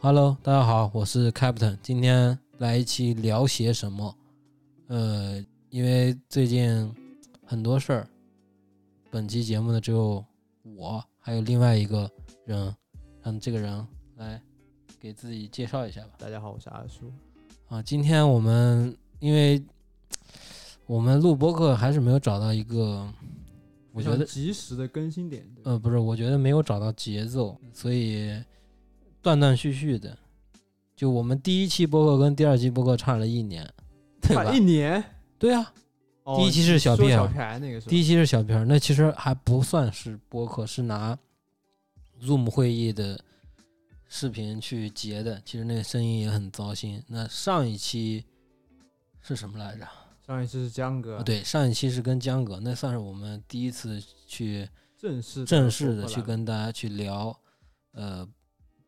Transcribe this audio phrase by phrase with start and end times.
[0.00, 4.16] Hello，大家好，我是 Captain，今天来一期聊些什么？
[4.86, 6.94] 呃，因为最近
[7.44, 8.08] 很多事儿，
[9.10, 10.24] 本期节目呢只有
[10.76, 12.08] 我，还有另外一个
[12.44, 12.72] 人，
[13.22, 13.84] 让这个人
[14.16, 14.40] 来
[15.00, 16.10] 给自己介绍一下吧。
[16.16, 17.12] 大家好，我是阿叔。
[17.66, 19.60] 啊，今天我们因为
[20.86, 23.12] 我们录播客还是没有找到一个，
[23.90, 25.44] 我觉得及时的更新点。
[25.64, 28.40] 呃，不是，我觉得没有找到节奏，所以
[29.28, 30.16] 断断续续的。
[30.96, 33.70] 就我们第一期播客跟第二期播客差了一年，
[34.22, 34.50] 对吧？
[34.50, 35.04] 一年？
[35.38, 35.70] 对啊，
[36.24, 37.80] 哦第一期是小说屁孩小那个。
[37.82, 41.18] 第一期是小片儿，那其实还不算是播客，是拿
[42.22, 43.20] Zoom 会议的
[44.08, 47.02] 视频去截的，其实那个声音也很糟心。
[47.06, 48.24] 那上一期
[49.20, 49.86] 是什么来着？
[50.26, 57.38] 上一期是江哥，啊，，对，上一期是跟江哥，那算是我们第一次去正式正式的去跟大家去聊，
[57.92, 58.26] 呃，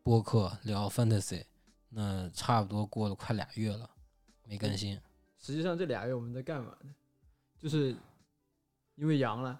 [0.03, 1.43] 播客聊 fantasy，
[1.89, 3.89] 那差不多过了快俩月了，
[4.45, 4.99] 没更新。
[5.39, 6.93] 实际上这俩月我们在干嘛呢？
[7.59, 7.95] 就是
[8.95, 9.59] 因为阳了，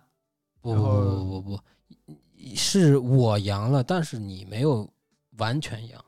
[0.60, 1.64] 不不不不不不，
[2.56, 4.92] 是我阳了，但是你没有
[5.38, 6.04] 完全阳，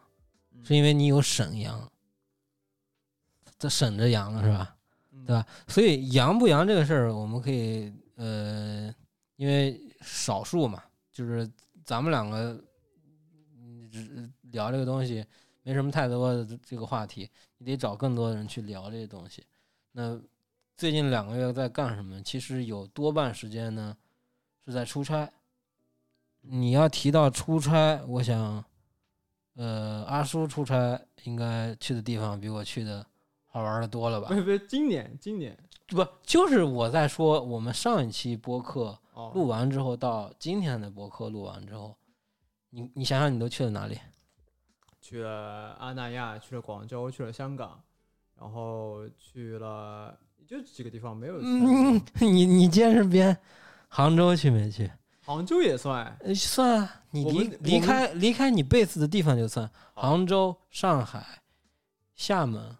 [0.51, 1.91] 嗯是因为你有沈阳，
[3.59, 4.75] 这省着阳了是吧？
[5.11, 5.47] 嗯对吧？
[5.67, 8.93] 所以阳不阳这个事儿，我们可以呃，
[9.35, 11.49] 因为少数嘛，就是
[11.85, 12.63] 咱们两个
[14.51, 15.25] 聊这个东西
[15.63, 19.43] 没什么太多的这个话题，你得找更多的人去聊这些东西。
[19.91, 20.19] 那
[20.75, 22.21] 最近两个月在干什么？
[22.23, 23.95] 其实有多半时间呢
[24.65, 25.29] 是在出差。
[26.41, 28.61] 你要提到出差，我想，
[29.55, 33.05] 呃，阿叔出差应该去的地方比我去的
[33.45, 34.33] 好玩的多了吧不？
[34.33, 41.95] 是不是，今年今年不，就是我在说，我们上一期播客哦，录完之后，到今天的播客录完之后，
[42.75, 43.99] 你你想想，你都去了哪里？
[44.99, 47.79] 去了阿那亚，去了广州，去了香港，
[48.35, 53.37] 然后去了就几个地方，没有嗯。，你你接着编，
[53.87, 54.91] 杭州去没去？
[55.21, 61.43] 杭州也算，呃，算啊，你离离开离开你 base 的地方就算，杭州、上海、
[62.15, 62.75] 厦门、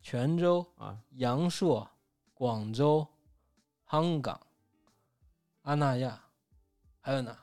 [0.00, 1.86] 泉州、啊，阳朔、
[2.32, 3.06] 广州、
[3.90, 4.40] 香港、
[5.62, 6.18] 阿那亚，
[7.00, 7.36] 还有哪？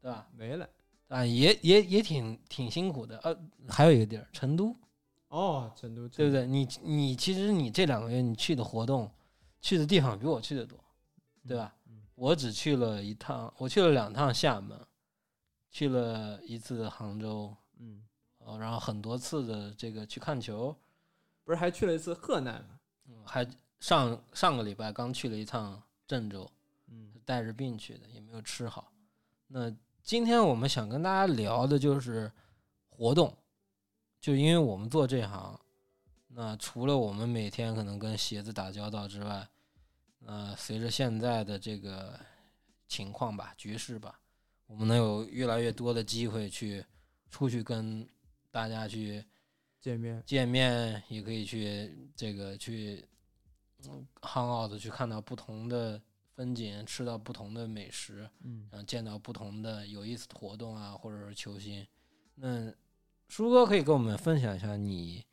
[0.00, 0.28] 对吧？
[0.36, 0.68] 没了。
[1.08, 3.18] 啊，也也也挺挺辛苦的。
[3.18, 3.36] 呃，
[3.68, 4.76] 还有一个地儿，成都，
[5.28, 6.46] 哦，成都，对不对？
[6.46, 9.10] 你你其实你这两个月你去的活动，
[9.60, 10.78] 去的地方比我去的多，
[11.46, 11.74] 对吧？
[11.86, 12.02] 嗯？
[12.14, 14.78] 我只去了一趟，我去了两趟厦门，
[15.70, 18.02] 去了一次杭州，嗯，
[18.38, 20.76] 哦，然后很多次的这个去看球，
[21.44, 22.80] 不是还去了一次河南吗？
[23.08, 23.46] 嗯，还
[23.80, 26.50] 上上个礼拜刚去了一趟郑州，
[26.88, 28.92] 嗯带着病去的，也没有吃好。
[29.46, 29.74] 那
[30.08, 32.32] 今天我们想跟大家聊的就是
[32.88, 33.36] 活动，
[34.18, 35.60] 就因为我们做这行，
[36.28, 39.46] 那除了我们每天可能跟鞋子打交道之外，
[40.24, 42.18] 呃，随着现在的这个
[42.86, 44.18] 情况吧、局势吧，
[44.66, 46.82] 我们能有越来越多的机会去
[47.28, 48.08] 出去跟
[48.50, 49.22] 大家去
[49.78, 53.06] 见面，见面，也可以去这个去
[53.86, 56.00] 嗯 hang out 去看到不同的
[56.38, 61.84] 风景，吃到不同的美食，嗯，然后见到不同的有意思的活动啊，或者是球星。
[62.36, 62.72] 那
[63.26, 65.26] 舒哥可以跟我们分享一下你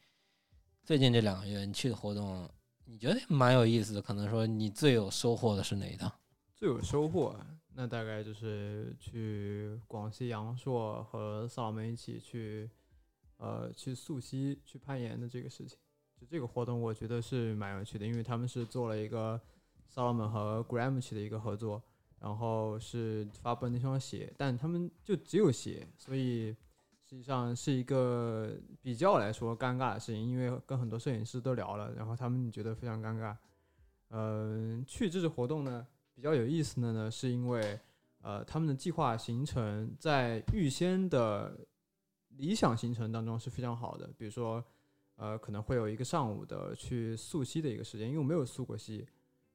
[0.84, 2.50] 最近这两个月你去的活动，
[2.86, 4.02] 你觉得蛮有意思的？
[4.02, 6.12] 可能说你最有收获的是哪一趟？
[6.56, 12.68] 最有收获啊，那大概就是去广西阳朔和萨老们一起去，
[13.38, 15.78] 呃，去溯溪去攀岩的这个事情。
[16.20, 19.40] 就这个活动，我觉得是蛮有趣的，因为他们是做了一个
[19.94, 21.82] Solomon 和 Gramsci 的一个合作，
[22.20, 26.56] 然后是发布了那双鞋，但他们就只有鞋，所以
[27.08, 33.36] 实际上是一个比较来说尴尬的事情，因为跟很多摄影师都聊了，然后他们觉得非常尴尬。
[34.10, 37.80] 嗯、去这次活动呢，比较有意思的呢，是因为
[38.22, 41.56] 呃，他们的计划行程在预先的
[42.30, 44.08] 理想行程当中是非常好的。
[44.18, 44.64] 比如说，
[45.16, 49.06] 呃，可能会有一个上午的去溯溪的一个时间，因为我没有溯过溪，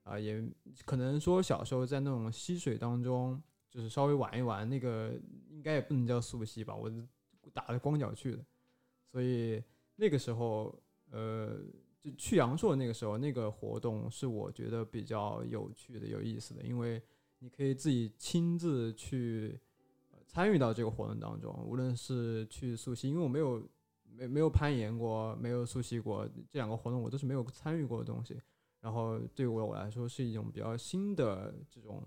[0.02, 0.42] 啊、也
[0.84, 5.12] 可能说小时候在那种溪水当中，就是稍微玩一玩，那个
[5.48, 6.90] 应该也不能叫溯溪吧，我
[7.52, 8.44] 打着光脚去的，
[9.12, 9.62] 所以
[9.96, 10.74] 那个时候，
[11.10, 11.60] 呃，
[12.00, 17.00] 就去阳朔那个时候，那个活动是我觉得比较有趣的、有意思的，因为
[17.38, 19.60] 你可以自己亲自去
[20.26, 23.68] 参与到这个活动当中，无论是去溯溪，因为我没有
[24.04, 28.40] 没没有攀岩过，没有溯溪过，这两个活动我都是没有参与过的东西。
[28.80, 32.06] 然后对我我来说是一种比较新的这种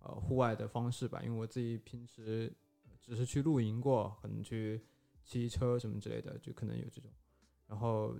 [0.00, 2.52] 呃户外的方式吧，因为我自己平时
[3.02, 4.80] 只是去露营过，可能去
[5.22, 7.10] 骑车什么之类的，就可能有这种。
[7.66, 8.14] 然后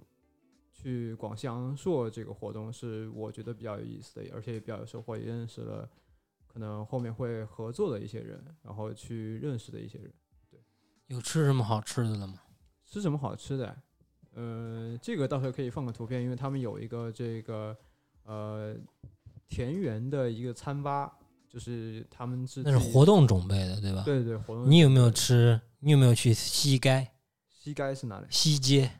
[0.73, 5.89] 去广西阳朔这个活动是我觉得比较有意思的，而且也比较有收获，也认识了
[6.47, 10.13] 可能后面会合作的一些人，然后去认识的一些人。
[10.51, 10.61] 对
[11.07, 12.41] 有吃什么好吃的了吗？
[12.85, 13.83] 吃什么好吃的？
[14.33, 17.77] 呃，这个到时候可以放个图片，因为他们有一个这个
[18.25, 18.75] 呃
[19.49, 21.13] 田园的一个餐吧，
[21.49, 24.03] 就是他们是那是活动准备的，对吧？
[24.05, 24.71] 对对对，活动。
[24.71, 25.61] 你有没有吃？
[25.81, 27.09] 你有没有去西街？
[27.49, 28.27] 西街是哪里？
[28.31, 28.91] 西街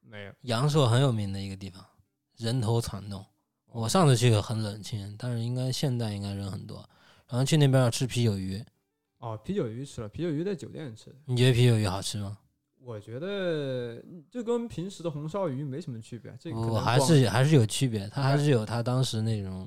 [0.00, 0.32] 没有。
[0.42, 1.84] 阳朔很有名的一个地方，
[2.36, 3.24] 人头攒动。
[3.66, 6.88] 我上次去很冷清，但是应该现在应该人很多。
[7.28, 8.64] 然后去那边要吃啤酒鱼。
[9.18, 11.16] 哦，啤酒鱼吃了，啤酒鱼在酒店吃的。
[11.24, 12.38] 你觉得啤酒鱼好吃吗？
[12.84, 16.36] 我觉得就跟平时的红烧鱼没什么区别。
[16.38, 19.66] 这个我还是还是有区别，它还是有它当时那种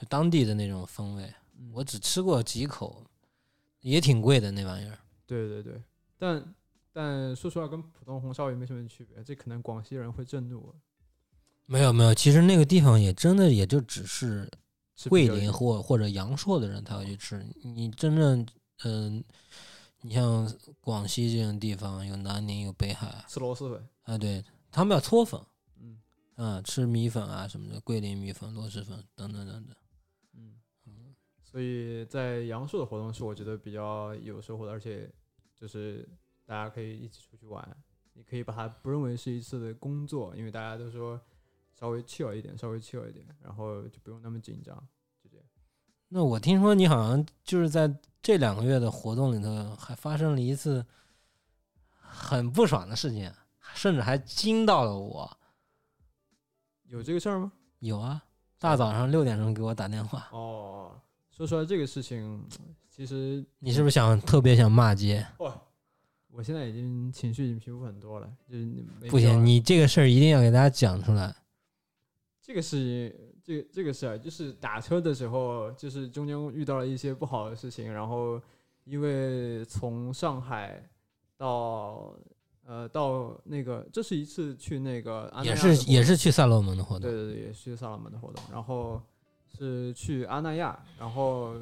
[0.00, 1.28] 就当地的那种风味。
[1.72, 3.02] 我只吃过几口，
[3.80, 4.96] 也挺贵的那玩意儿。
[5.26, 5.82] 对对对，
[6.16, 6.54] 但
[6.92, 9.20] 但说实话，跟普通红烧鱼没什么区别。
[9.24, 10.72] 这可能广西人会震怒。
[11.66, 14.48] 没有没有，其实那个地方也真的也就只是
[15.08, 17.44] 桂林或或者阳朔的人才会去吃。
[17.62, 18.46] 你真正
[18.84, 19.24] 嗯。
[20.02, 20.48] 你像
[20.80, 25.40] 广西这种地方，有南宁，有北海，吃螺蛳粉啊，对他们要搓粉，
[25.80, 25.98] 嗯，
[26.36, 29.76] 啊，吃米粉啊什么的，桂林米粉、螺蛳粉等等等等，
[30.34, 30.54] 嗯
[30.84, 35.10] 嗯，所以在阳朔的活动是我觉得比较有收获的，而且
[35.56, 36.08] 就是
[36.44, 37.76] 大家可以一起出去玩，
[38.12, 41.20] 你可以把它不认为是一次的工作，因为大家都说
[41.72, 44.76] 稍微 chill 一点，稍微 chill 一点，然后就不用那么紧张，
[45.20, 45.46] 就这样。
[46.08, 47.92] 那我听说你好像就是在。
[48.26, 50.84] 这两个月的活动里头，还发生了一次
[52.00, 53.32] 很不爽的事情，
[53.76, 55.38] 甚至还惊到了我。
[56.88, 57.52] 有这个事儿吗？
[57.78, 58.20] 有啊，
[58.58, 60.28] 大早上六点钟给我打电话。
[60.32, 61.00] 哦，
[61.30, 62.44] 说出来这个事情，
[62.90, 65.24] 其实你是不是想特别想骂街？
[65.38, 65.62] 哇，
[66.32, 68.66] 我现在已经情绪已经平复很多了，就是
[69.08, 71.32] 不行，你这个事儿一定要给大家讲出来。
[72.42, 73.35] 这个事情。
[73.46, 78.42] 这这个事儿就是打车的时候，就是中间遇到了一些不好的事情，然后
[78.82, 80.82] 因为从上海
[81.36, 82.12] 到
[82.64, 89.00] 呃到那个，这是一次去那个也是也是去萨洛门的活动，对对对，也是去萨洛门的活动，然后
[89.46, 91.54] 是去阿那亚，然后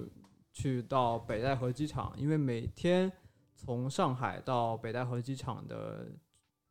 [0.51, 3.13] 去到北戴河机场，因为每天
[3.55, 6.07] 从上海到北戴河机场的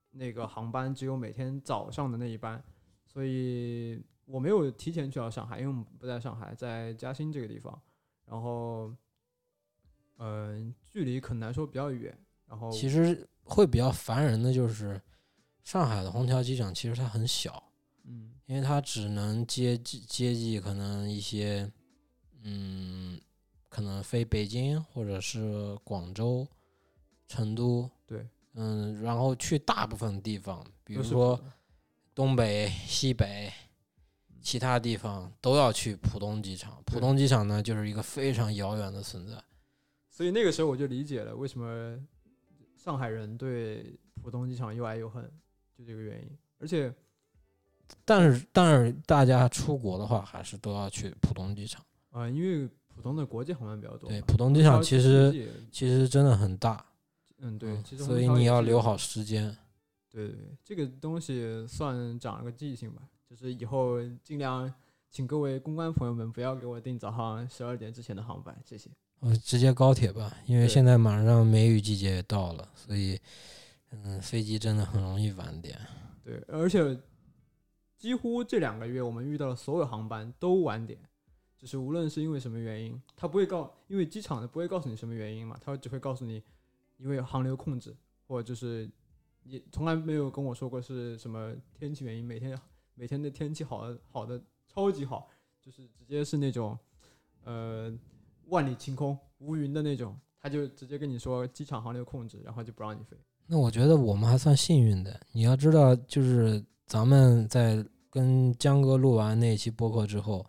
[0.10, 2.64] 那个航班只有每天早上的那一班，
[3.06, 4.04] 所以。
[4.26, 7.82] 我没有提前去到上海，因为我们不在上海，在嘉兴这个地方。
[8.26, 8.92] 然后，
[10.18, 12.18] 嗯，距离可能来说比较远。
[12.48, 15.00] 然后，其实会比较烦人的就是
[15.64, 17.62] 上海的虹桥机场，其实它很小，
[18.04, 21.70] 嗯，因为它只能接接济可能一些，
[22.44, 23.20] 嗯，
[23.68, 26.48] 可能飞北京或者是广州、
[27.28, 31.40] 成都，对，嗯，然后去大部分地方，比如说
[32.16, 33.52] 东北、西北。
[34.44, 39.42] 其他地方都要去浦东机场，浦东机场呢就是一个非常遥远的存在，
[40.10, 41.98] 所以那个时候我就理解了为什么
[42.76, 45.24] 上海人对浦东机场又爱又恨，
[45.78, 46.30] 就这个原因。
[46.60, 46.94] 而且，
[48.04, 54.10] 但是但是大家出国的话，还是都要去浦东机场啊，因为浦东的国际航班比较多。
[54.10, 56.86] 对，浦东机场其实其实真的很大，
[57.38, 59.56] 嗯，对，所以你要留好时间。
[60.10, 63.02] 对对，这个东西算长了个记性吧。
[63.34, 64.72] 就是以后尽量
[65.10, 68.92] 请各位公关朋友们不要给我订早上十二点之前的航班，谢谢。
[69.22, 73.20] 我直接高铁吧，因为现在马上梅雨季节也到了，所以
[73.90, 75.76] 嗯，飞机真的很容易晚点。
[76.24, 76.96] 对，而且
[77.98, 81.00] 几乎这两个月我们遇到的所有航班都晚点，
[81.58, 86.44] 就是无论是因为什么原因，他不会告，因为机场的不会告诉你什么原因嘛，他只会告诉你
[86.98, 87.96] 因为航流控制，
[88.28, 88.88] 或者就是
[89.46, 92.56] 也从来没有跟我说过是什么天气原因，每天。
[92.96, 95.28] 每天的天气好的好的超级好，
[95.62, 96.78] 就是直接是那种，
[97.44, 97.92] 呃，
[98.48, 103.18] 万里晴空无云的那种，他就直接跟你说机场航流控制，然后就不让你飞。
[103.48, 105.20] 那我觉得我们还算幸运的。
[105.32, 110.46] 你要知道，就是咱们在跟江哥录完那期播客之后，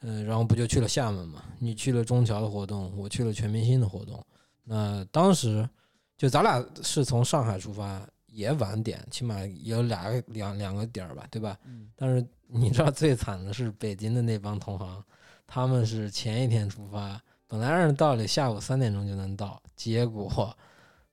[0.00, 1.44] 嗯，然后不就去了厦门嘛？
[1.58, 4.24] 你去了中桥的活动，我去了全明星的活动。
[4.62, 5.68] 那当时
[6.16, 8.08] 就咱俩是从上海出发。
[8.34, 11.56] 也晚点，起码有俩两两个点儿吧，对吧？
[11.64, 11.88] 嗯。
[11.94, 15.02] 但是你知道最惨的是北京的那帮同行，
[15.46, 20.54] 他们是前一天出发，本来按道理下午三点钟就能到，结果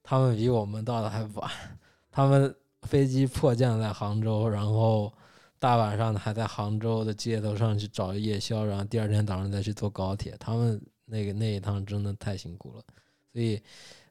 [0.01, 1.49] 他们比我们到的还晚。
[2.11, 5.13] 他们飞机迫降在杭州，然后
[5.59, 10.35] 大晚上的还在杭州的街头上去找夜宵，然后第二天早上再去坐高铁。
[10.39, 12.83] 他们那个那一趟真的太辛苦了，
[13.31, 13.61] 所以。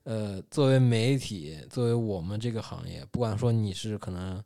[0.04, 4.42] 呃，作为媒体，作为我们这个行业，不管说你是可能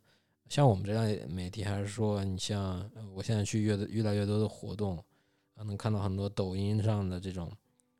[0.49, 5.03] 像我们这样媒体，还是说你像我现在去越越来越多的活动，
[5.55, 7.51] 能看到很多抖音上的这种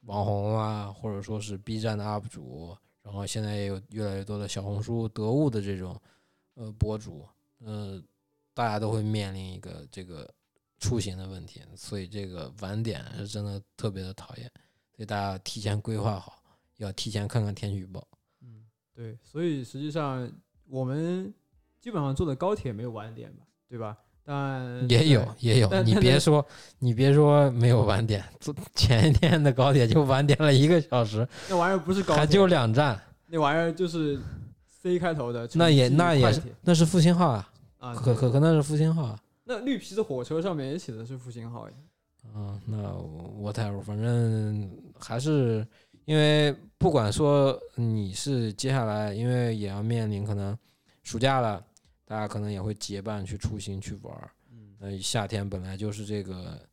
[0.01, 5.99] 网红啊，或者说是 B 站的 UP 主，然后现在也有越来越多的小红书得物的这种
[6.55, 7.25] 呃博主，
[7.59, 8.01] 呃，
[8.53, 10.29] 大家都会面临一个这个
[10.79, 14.51] 出行的问题，所以这个晚点是真的特别的讨厌，
[14.95, 16.43] 所以大家提前规划好，
[16.77, 18.05] 要提前看看天气预报。
[18.41, 18.63] 嗯，
[18.93, 20.29] 对，所以实际上
[20.67, 21.33] 我们
[21.79, 23.97] 基本上坐的高铁没有晚点吧，对吧？
[24.27, 26.43] 但也有也有，你别说
[26.79, 34.19] 你别说没有晚点，坐前一天的高铁就晚点了一个小时，那玩意儿不是高铁，还就两站，那玩意儿就是
[34.67, 39.19] C 开头的，那也那也是那是复兴号啊，啊，可可可那是复兴号啊。
[39.43, 41.75] 那绿皮的火车上面也写的是复兴号呀。
[42.33, 42.77] 嗯，那
[43.39, 45.63] whatever，反正还是
[46.05, 50.57] 因为不管说你是接下来，因为也要面临可能
[51.03, 51.65] 暑假了，
[52.05, 54.31] 大家可能也会结伴去出行去玩儿。
[54.51, 56.67] 嗯，呃，夏天本来就是这个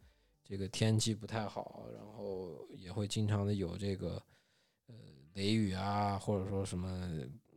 [0.44, 4.22] 这个天气不太好，然后也会经常的有这个
[4.88, 4.94] 呃
[5.34, 7.08] 雷雨啊，或者说什么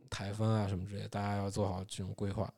[0.08, 2.50] 台风啊什么之类，大家要做好这种规划，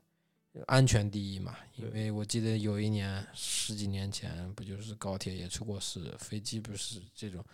[0.67, 1.57] 安全第一嘛。
[1.75, 7.45] 因为我记得有一年十几年前，不就是高铁也出过事，飞机不是这种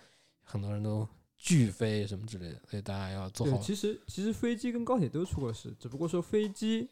[0.42, 1.09] 很多人都
[1.45, 3.61] 拒飞什么之类的，所以大家要做对，好。
[3.61, 6.89] 其实其实飞机跟高铁都出过事，只不过说飞机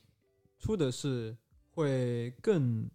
[0.58, 1.34] 出的事
[1.70, 2.86] 会更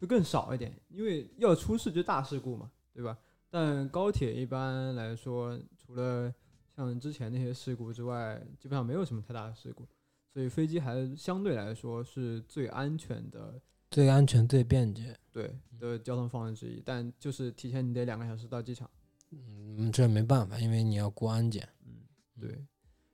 [0.00, 3.16] 会更少一点，因为要出事就大事故嘛，对吧？
[3.48, 6.34] 但高铁一般来说，除了
[6.74, 9.86] 像之前那些事故之外，基本上没有什么太大的事故，
[10.32, 13.60] 所以飞机还是相对来说是最安全的，
[13.92, 15.16] 最安全、最便捷。
[15.30, 16.82] 对的交通方式之一。
[16.84, 18.90] 但就是提前你得两个小时到机场，
[19.78, 21.68] 嗯，这没办法，因为你要过安检。
[21.84, 21.92] 嗯，
[22.40, 22.64] 对。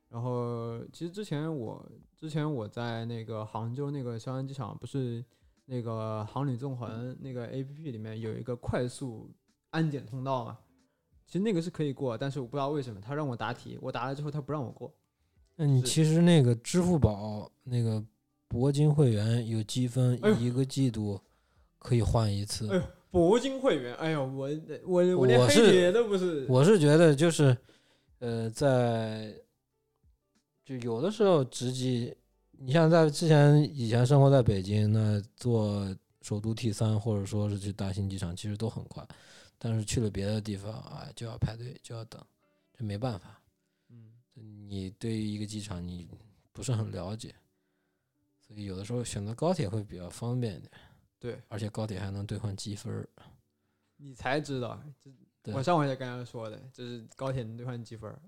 [0.09, 1.83] 然后其实之前我
[2.15, 5.25] 之前我在那个杭州那个萧山机场，不是
[5.65, 9.31] 那个航旅纵横那个 A P P 里面有一个快速
[9.71, 10.59] 安检通道嘛？
[11.25, 14.93] 其实那个是可以过，但是我不知道为什么他让我答题，我答了之后他不让我过。
[15.55, 18.03] 那你其实那个支付宝那个
[18.49, 21.19] 铂金会员有积分一个季度
[21.79, 22.67] 可以换一次。
[23.13, 24.49] 铂金会员，哎呦，我
[24.85, 26.47] 我我连铁都不是。
[26.49, 27.55] 我是觉得就是，
[28.17, 29.31] 呃，在
[30.65, 32.11] 就有的时候直击，
[32.51, 39.07] 你像在之前以前生活在北京，那坐首都 T 三或者说是去大兴机场，其实都很快，
[39.59, 42.19] 但是去了别的地方啊，就要排队，就要等，
[42.75, 43.39] 这没办法。
[43.89, 46.09] 嗯，你对于一个机场你
[46.51, 47.35] 不是很了解，
[48.47, 50.71] 所以有的时候选择高铁会比较方便一点，
[51.23, 53.07] 对而且高铁还能兑换积分儿。
[53.95, 54.77] 你才知道，
[55.41, 58.19] 这我上回才跟他说的，就是高铁能兑换积分儿，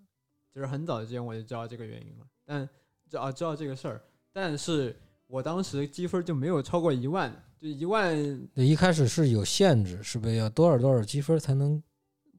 [0.54, 2.70] 就是很早之前我就知道这个原因了，但
[3.10, 4.96] 知啊知道这个事儿，但是
[5.28, 8.16] 我当时积分儿就没有超过一万，就一万
[8.54, 11.84] 对，一开始是有限制，是不是要多少多少积分才能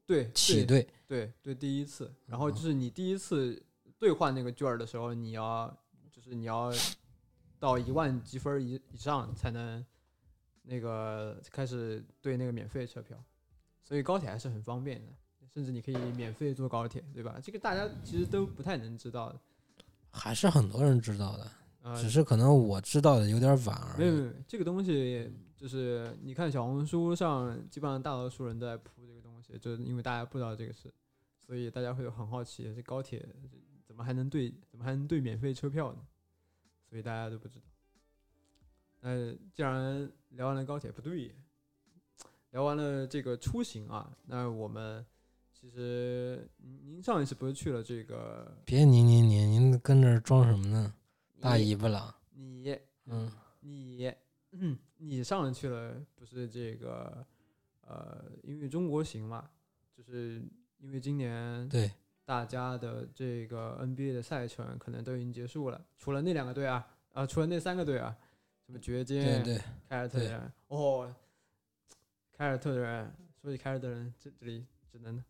[0.07, 0.89] 对起对队？
[1.07, 3.63] 对对第一次，然后嗯就是你第一次
[3.99, 5.71] 兑换那个券儿的时候，你要
[6.11, 6.73] 就是你要
[7.59, 9.85] 到一万积分儿以以上才能
[10.69, 13.17] 那个开始兑那个免费车票，
[13.83, 15.13] 所以高铁还是很方便的，
[15.47, 17.39] 甚至你可以免费坐高铁，对吧？
[17.41, 19.39] 这个大家其实都不太能知道的，
[20.11, 21.51] 还是很多人知道的，
[21.83, 23.99] 呃，只是可能我知道的有点晚而已。
[23.99, 30.93] 没有没有没有这个东西，就是你看小红书上，基本上大多数人都在铺这个东西，就是因为大家不知道这个事，
[31.39, 33.25] 所以大家会很好奇，这高铁
[33.85, 35.99] 怎么还能兑，怎么还能兑免费车票呢？
[36.89, 37.65] 所以大家都不知道。
[39.07, 41.33] 那既然聊完了高铁，不对，
[42.51, 45.05] 聊完了这个出行啊，那我们
[45.53, 50.93] 其实您您上一次不是去了这个别您您您您跟这儿装什么呢？
[51.39, 54.13] 大你尾巴狼，你嗯，你，
[54.51, 57.25] 嗯，你上次去了，不是这个，
[57.87, 59.49] 呃，因为中国行嘛，
[59.95, 60.43] 就是
[60.79, 61.89] 因为今年对，
[62.25, 68.13] 大家的这个 NBA 的赛程可能都已经结束了，除了那两个队啊，啊，除了那三个队啊，
[68.67, 69.57] 什么掘对金、对，
[69.87, 71.09] 凯尔特人，哦，
[72.37, 73.09] 凯尔特人，
[73.41, 75.23] 说起凯尔特人，这这里只能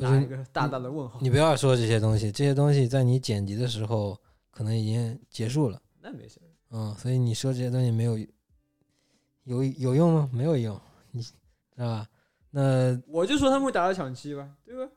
[0.00, 1.20] 打一个大大的问号。
[1.20, 4.18] 你不要说这些东西，这些东西在你剪辑的时候
[4.50, 8.18] 可能已经结束了，那没事儿，嗯，所以你说这些东西没有
[9.42, 10.30] 有有用吗？
[10.32, 10.80] 没有用，
[11.10, 11.34] 你知
[11.76, 12.08] 道吧？
[12.48, 14.90] 那我就说他们会打到抢七吧，对吧？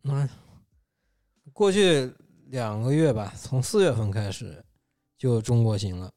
[0.00, 0.26] 那
[1.52, 2.10] 过去
[2.46, 4.64] 两个月吧，从四月份开始
[5.18, 6.10] 就中国行了。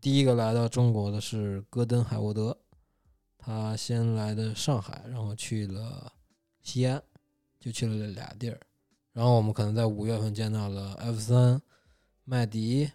[0.00, 2.56] 第一个来到中国的是戈登·海沃德，
[3.36, 6.12] 他先来的上海，然后去了
[6.62, 7.02] 西安，
[7.58, 8.60] 就去了俩地儿。
[9.12, 11.60] 然后我们可能在五月份见到了艾弗森、
[12.24, 12.88] 麦迪，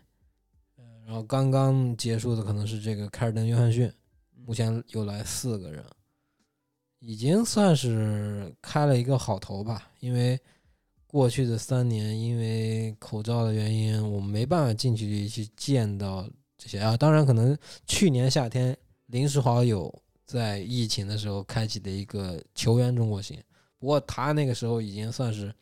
[1.05, 3.91] 然后刚刚结束的可能是这个凯尔登、约翰逊，
[4.45, 5.83] 目前又来四个人，
[6.99, 9.91] 已经算是开了一个好头吧。
[9.99, 10.39] 因为
[11.05, 16.25] 过去的三年，因为口罩的原因，我们没办法近距离去见到
[16.63, 16.95] 这些啊。
[16.95, 18.77] 当然，可能去年夏天
[19.07, 19.93] 林书豪有
[20.25, 23.37] 在疫情的时候开启的一个球员中国行，
[23.77, 25.53] 不过他那个时候已经算是。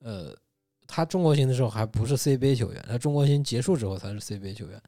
[0.00, 0.36] 呃，
[0.86, 4.80] 他中国行的时候还不是 CBA 球员，他中国行结束之后才是 CBA 球员。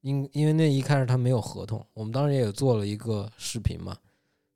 [0.00, 3.96] 因因为那一开始他没有合同，我们当时也有做了一个视频嘛，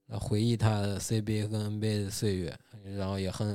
[0.09, 2.59] 回忆他的 CBA 跟 NBA 的岁月，
[2.97, 3.49] 然后也很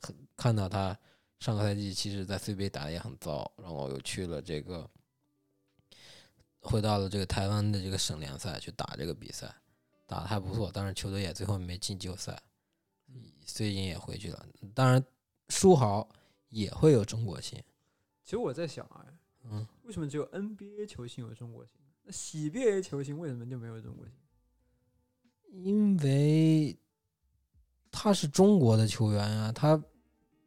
[0.00, 0.96] 很看到他
[1.40, 4.88] 上个赛季其实在 CBA 打的也很糟，然后又去了这个，
[6.68, 9.54] 回到了这个台湾的这个省联赛去打这个比赛，
[10.06, 12.40] 打的还不错，但是球队也最后没进季后赛。
[13.46, 15.02] 最近也回去了，当然，
[15.48, 16.06] 书豪
[16.50, 17.58] 也会有中国心。
[18.22, 19.06] 其实我在想啊，
[19.44, 21.76] 嗯，为什么只有 NBA 球星有中国心？
[22.02, 24.14] 那 CBA 球星为什么就没有中国心？
[25.50, 26.78] 因为
[27.90, 29.82] 他是中国的球员啊，他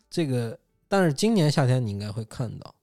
[0.07, 2.75] 这个，但是今年夏天你应该会看到，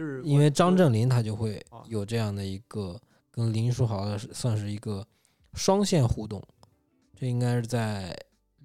[0.00, 5.06] 就是因为张镇麟他就会啊有这样的一个跟林书豪的算是一个
[5.54, 6.42] 双线互动，
[7.14, 8.16] 这应该是在。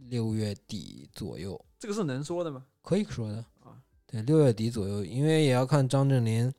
[0.08, 2.64] 六月底左右，这个是能说的吗？
[2.84, 3.82] 可以说的啊。
[4.06, 6.54] 对，六月底左右，因为也要看张镇麟，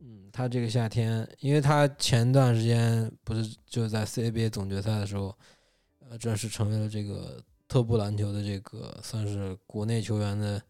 [0.00, 5.34] 嗯，他这个夏天，因为他前段时间不是就在 CBA 总决赛的时候，
[6.00, 10.62] 呃，正式成为了这个特步篮球的这个算是国内球员的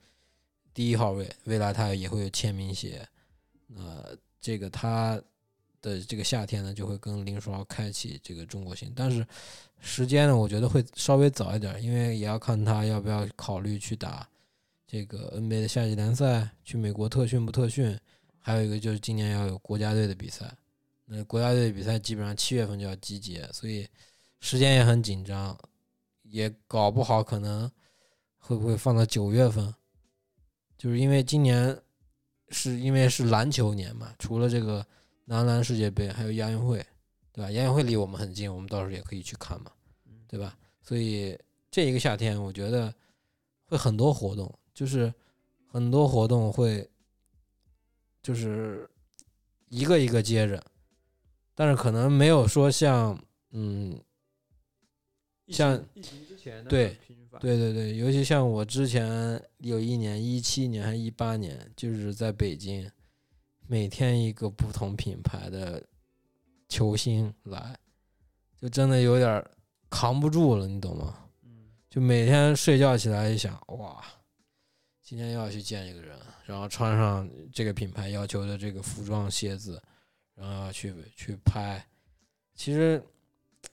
[0.72, 3.04] 第一号位，未来他也会有签名鞋。
[3.76, 5.20] 呃这个他
[5.80, 9.26] 的这个夏天呢，就会跟林书豪开启这个中国行，但是。
[9.86, 14.26] 时间呢，我觉得会稍微早一点，因为也要看他要不要考虑去打
[14.86, 17.94] 这个 NBA 的夏季联赛，去美国特训不特训。
[18.38, 20.50] 还有一个就是今年要有国家队的比赛，
[21.04, 23.86] 那国家队的比赛基本上七月份就要集结，所以
[24.40, 25.54] 时间也很紧张，
[26.22, 27.70] 也搞不好可能
[28.38, 29.74] 会不会放到九月份，
[30.78, 31.78] 就是因为今年
[32.54, 34.86] 是因为是篮球年嘛，除了这个
[35.26, 36.82] 男篮世界杯，还有亚运会。
[37.36, 37.50] 对吧？
[37.50, 39.72] 亚运会离我们很近，我们到时候也可以去看嘛，
[40.28, 40.56] 对吧？
[40.80, 41.36] 所以
[41.68, 42.94] 这一个夏天，我觉得
[43.64, 45.12] 会很多活动，就是
[45.66, 46.88] 很多活动会，
[48.22, 48.88] 就是
[49.68, 50.64] 一个一个接着，
[51.56, 54.00] 但是可能没有说像嗯，
[55.48, 56.96] 像疫情之前对
[57.40, 62.90] 对对对，尤其像我之前有一年一七年还一八年，就是在北京，
[63.66, 65.82] 每天一个不同品牌的。
[66.66, 67.78] 球星来，
[68.60, 69.44] 就真的有点
[69.90, 71.16] 扛不住了，你懂吗？
[71.88, 74.02] 就每天睡觉起来一想，哇，
[75.00, 79.80] 今天要去见一个人，然后穿上这个品牌要求的这个服装鞋子，
[80.34, 81.86] 然后要去去拍，
[82.56, 83.00] 其实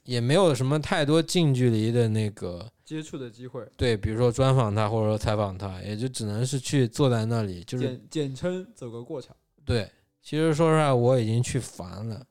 [0.04, 3.66] 也没有什么太多近距离的那个接触的机会。
[3.78, 9.36] 对，比如说专访他或者说采访他，也就只能是去坐在那里，就是简简称走个过场。
[9.64, 9.90] 对，
[10.22, 12.26] 其实说实话，我已经去烦了。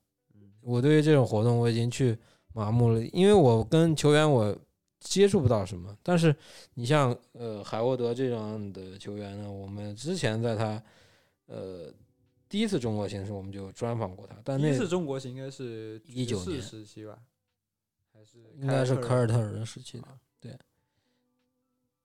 [0.62, 2.16] 我对于这种活动我已经去
[2.52, 4.54] 麻木了，因为我跟球员我
[4.98, 5.96] 接触不到什么。
[6.02, 6.34] 但是
[6.74, 10.82] 你像呃海沃德这样的球员呢，我们之前在他
[11.46, 11.90] 呃
[12.48, 14.36] 第一次中国行时，我们就专访过他。
[14.44, 17.16] 但那次中国行应该是一九年时期吧，
[18.60, 20.08] 应该是凯尔特人时期的。
[20.38, 20.58] 对，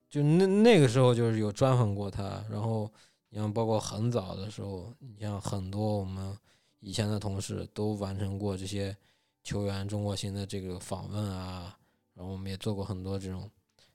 [0.10, 2.44] 就那那个时候就是有专访过他。
[2.50, 2.92] 然后
[3.30, 6.38] 你像包括很早的时候，你像很多我们。
[6.82, 8.96] 以前的同事都完成过这些
[9.44, 11.76] 球员中国行的这个访问啊，
[12.14, 13.50] 然后我们也做过很多这种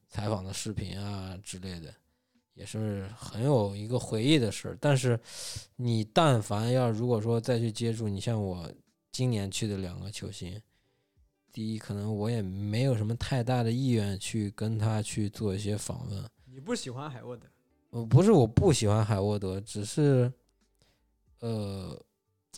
[0.09, 1.95] 采访的视频啊之类的，
[2.55, 4.79] 也是很有一个回忆的事儿。
[4.81, 5.21] 但是
[5.77, 8.69] 你但凡要如果说再去接触，你像我
[9.13, 10.61] 今年去的两个球星，
[11.53, 16.25] 第一可能我也没有什么太大的意愿去跟他去做一些访问。
[16.45, 17.47] 你不喜欢海沃德？
[17.91, 20.33] 呃，不是我不喜欢海沃德，只是
[21.41, 22.01] 呃。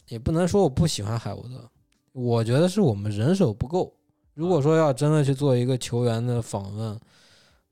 [0.08, 1.70] 也不能说我不喜欢海沃德，
[2.12, 3.94] 我觉得是我们人手不够。
[4.34, 6.98] 如果说要真的去做一个球员的访问，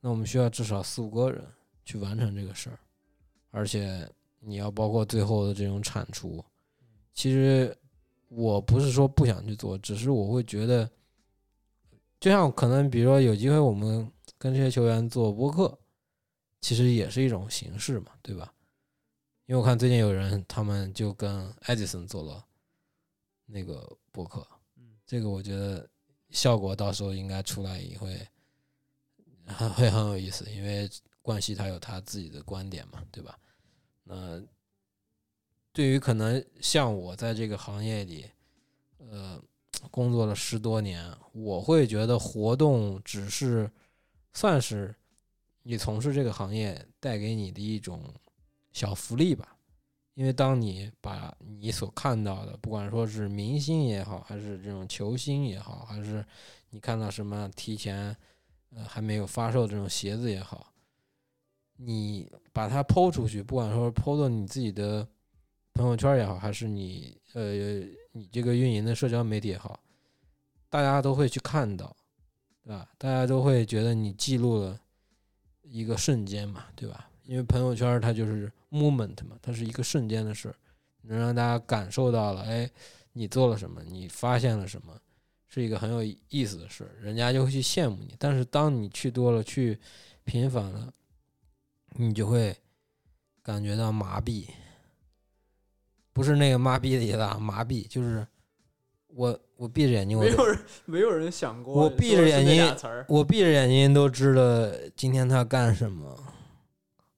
[0.01, 1.43] 那我们需要至少四五个人
[1.85, 2.79] 去完成这个事儿，
[3.51, 6.43] 而且你要包括最后的这种产出。
[7.13, 7.75] 其实
[8.29, 10.89] 我不是说不想去做，只是我会觉得，
[12.21, 15.79] 就像可能比如说有机会我们跟这些球员做播客，
[16.61, 18.55] 其实也是一种形式嘛，对吧？
[19.47, 22.45] 因为我看最近有人，他们就跟艾迪森做了
[23.47, 24.47] 那个播客，
[25.05, 25.89] 这个我觉得
[26.29, 28.29] 效果到时候应该出来也会
[29.47, 30.89] 很会很有意思，因为
[31.23, 33.37] 冠希他有他自己的观点嘛，对吧？
[34.05, 34.41] 那
[35.73, 38.27] 对于可能像我在这个行业里，
[38.99, 39.43] 呃，
[39.91, 43.71] 工作了十多年，我会觉得活动只是
[44.33, 44.95] 算是
[45.63, 48.03] 你从事这个行业带给你的一种
[48.73, 49.57] 小福利吧。
[50.15, 56.23] 因为当你把你所看到的，不管说是明星也好，还是这种球星也好，还是
[56.69, 58.15] 你看到什么提前
[58.75, 60.75] 呃还没有发售这种鞋子也好，
[61.77, 65.09] 你把它抛出去，不管说抛到你自己的
[65.73, 67.55] 朋友圈也好，还是你呃
[68.13, 69.81] 你这个运营的社交媒体也好，
[70.69, 71.97] 大家都会去看到，
[72.65, 72.89] 对吧？
[72.99, 74.81] 大家都会觉得你记录了
[75.63, 77.09] 一个瞬间嘛，对吧？
[77.25, 80.53] 因为朋友圈它就是 moment 嘛，它是一个瞬间的事，
[81.03, 82.69] 能让大家感受到了，哎，
[83.13, 85.01] 你做了什么，你发现了什么，
[85.47, 88.17] 是一个很有意思的事，人家就会去羡慕你。
[88.19, 89.79] 但是当你去多了，去
[90.25, 90.93] 频繁了，
[91.95, 92.57] 你就会
[93.43, 94.49] 感觉到麻痹，
[96.13, 98.27] 不是那个麻痹的意思，麻痹就是
[99.09, 102.77] 我我闭着眼睛我，没有人没有人想过，我闭着眼睛，
[103.09, 104.43] 我闭着眼睛都知道
[104.97, 106.17] 今天他干什么。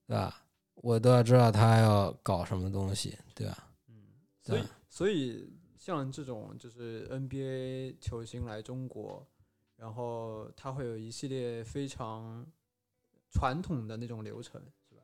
[0.04, 0.44] 对吧？
[0.74, 3.56] 我都要知道他要搞什么东西，对吧？
[3.88, 3.94] 嗯，
[4.42, 9.26] 所以所以像这种就是 NBA 球星来中国，
[9.76, 12.44] 然后他会有一系列非常
[13.30, 15.02] 传统的那种流程，是吧？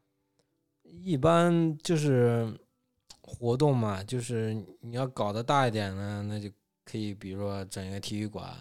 [0.83, 2.55] 一般就是
[3.29, 6.51] 活动嘛，就是你要搞得大一点呢，那就
[6.85, 8.53] 可以，比如说整一个体育馆，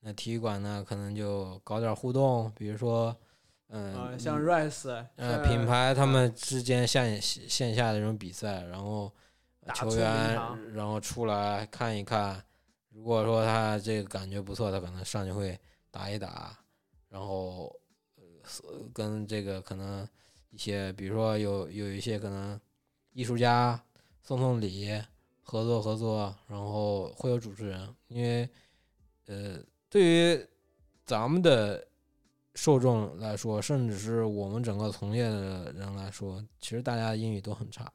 [0.00, 3.16] 那体育馆呢，可能就搞点互动，比如说。
[3.68, 9.10] 嗯，像 Rice，呃，品牌他们之间线线下的这种比赛，然后
[9.74, 10.38] 球员
[10.74, 12.40] 然后出来看一看，
[12.90, 15.58] 如果说他这个感觉不错，他可能上去会
[15.90, 16.56] 打一打，
[17.08, 17.74] 然后
[18.16, 18.22] 呃
[18.92, 20.06] 跟这个可能
[20.50, 22.60] 一些，比如说有有一些可能
[23.14, 23.82] 艺术家
[24.22, 25.02] 送送礼，
[25.42, 28.46] 合作合作，然后会有主持人，因为
[29.24, 30.46] 呃，对于
[31.06, 31.88] 咱们的。
[32.56, 37.92] 受众来说，甚至是我们整个从业的人来说，其实大家英语都很差，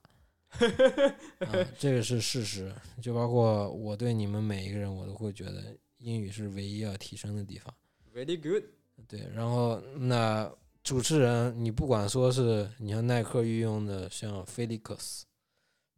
[1.79, 2.75] 这个是事实。
[3.01, 7.73] 就包括我对你们每一个人，我都会觉得英语是唯一要提升的地方。
[8.13, 8.65] Very good。
[9.07, 10.51] 对，然后那
[10.83, 15.25] 主持人，你不管说是你像耐克御用的像菲利克斯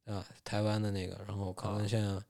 [0.05, 2.23] 啊，台湾的那个，然后可能像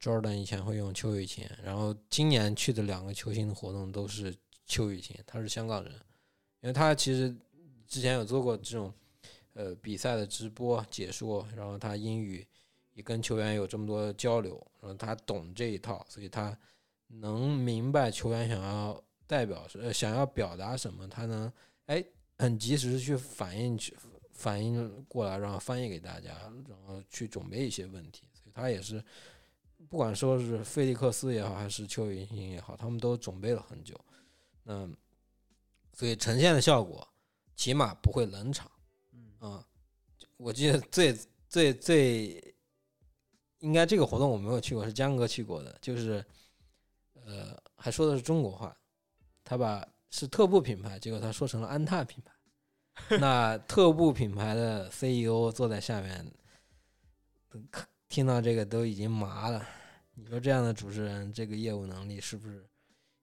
[0.00, 4.34] Jordan 以前会用邱雨晴，然后今年去的两个球星的活动都是。
[4.70, 5.90] 邱雨晴，他是香港人，
[6.60, 7.34] 因为他其实
[7.86, 8.92] 之前有做过这种
[9.54, 12.46] 呃比赛的直播解说，然后他英语
[12.92, 16.54] 也跟球员有这么多交流，然后他懂这一套，所以他
[17.06, 21.50] 能明白球员想要代表是想要表达什么，他能
[21.88, 22.02] 哎
[22.38, 23.94] 很及时去反应去
[24.32, 26.30] 反应过来，然后翻译给大家，
[26.68, 29.04] 然后去准备一些问题，所以他也是
[29.88, 33.98] 不管说是费利克斯也好，还是邱雨晴也好，他们都准备了很久。
[34.66, 34.96] 嗯，
[35.92, 37.06] 所以呈现的效果
[37.56, 38.70] 起码不会冷场。
[39.40, 39.64] 嗯，
[40.36, 42.54] 我记得最最最
[43.60, 46.24] 应该这个活动我没有去过，是江哥去过的，就是
[47.14, 48.76] 呃还说的是中国话，
[49.42, 52.32] 他把是特步品牌，结果他说成了安踏品牌。
[53.20, 56.32] 那特步品牌的 CEO 坐在下面，
[58.08, 59.64] 听到这个都已经麻了。
[60.14, 62.66] 你说这样的主持人，这个业务能力是不是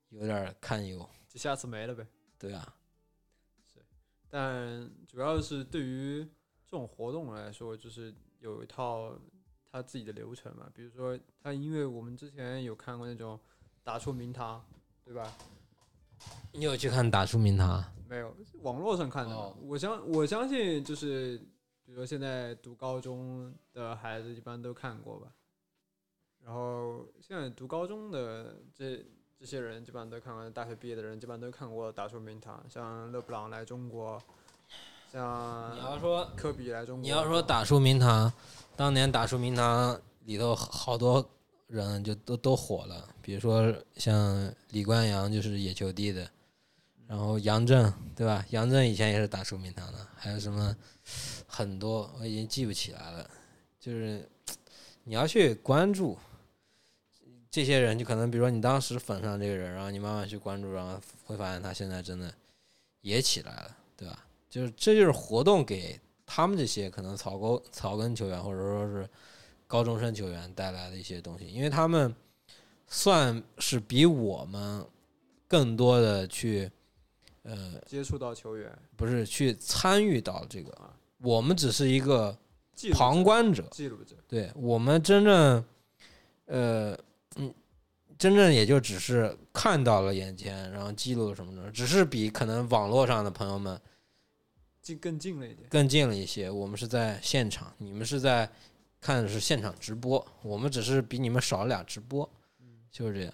[0.09, 1.05] 有点堪忧？
[1.27, 2.07] 就下次没了呗。
[2.39, 2.75] 对啊，
[3.65, 3.83] 是，
[4.29, 6.23] 但主要是对于
[6.65, 9.13] 这种活动来说，就是有一套
[9.69, 10.69] 他自己的流程嘛。
[10.73, 13.37] 比如说，他因为我们之前有看过那种
[13.83, 14.65] 打出名堂，
[15.03, 15.35] 对吧？
[16.51, 17.83] 你有去看打出名堂？
[18.07, 19.55] 没有，网络上看的。
[19.61, 21.37] 我相我相信，就是
[21.85, 25.27] 比如说现在读高中的孩子，一般都看过吧。
[26.43, 29.05] 然后现在读高中的这。
[29.37, 34.19] 这些人基本上都看过，大学毕业的人基本上都看过打出名堂，像勒布朗来中国，
[35.11, 38.31] 像你要说科比来中国，你要说打出名堂，
[38.77, 41.29] 当年打出名堂里头好多
[41.67, 46.29] 人就都都火了，比如说像李冠阳就是野球帝的，
[47.07, 48.45] 然后杨震对吧？
[48.49, 50.75] 杨震以前也是打出名堂的，还有什么
[51.47, 53.29] 很多我已经记不起来了，
[53.79, 54.27] 就是
[55.03, 56.17] 你要去关注。
[57.49, 62.29] 这些人就可能，比如说你当时粉上这个人，然后你慢慢去关注，然后会发现他现在真的
[62.99, 64.25] 也起来了，对吧？
[64.49, 69.09] 就是这就是活动给他们这些可能草根草根球员或者说是
[69.67, 72.13] 高中生球员带来的一些东西，因为他们
[72.87, 74.85] 算是比我们
[75.47, 76.69] 更多的去
[77.43, 82.37] 呃，接触到球员，不是去参与到这个啊，我们只是一个
[82.93, 85.65] 旁观者，记录者，对我们真正，
[86.45, 86.97] 呃，
[87.35, 87.53] 嗯，
[88.17, 93.79] 真正也就只是看到了眼前，然后记录了什么的，只是比可能网络上的朋友们
[94.81, 95.69] 近更近了一点。
[95.69, 96.49] 更近了一些。
[96.49, 98.49] 我们是在现场，你们是在
[99.05, 102.27] 看的是现场直播，我们只是比你们少了俩直播，
[102.89, 103.31] 就是这样。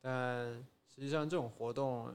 [0.00, 0.46] 但
[0.88, 2.10] 实际上这种活动，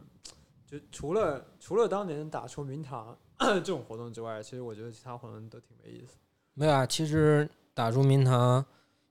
[0.65, 6.17] 就除了除了当年打出名堂 这种活动之外，其实我觉得其他活动都挺没意思。
[6.55, 8.65] 没有啊，其实打出名堂，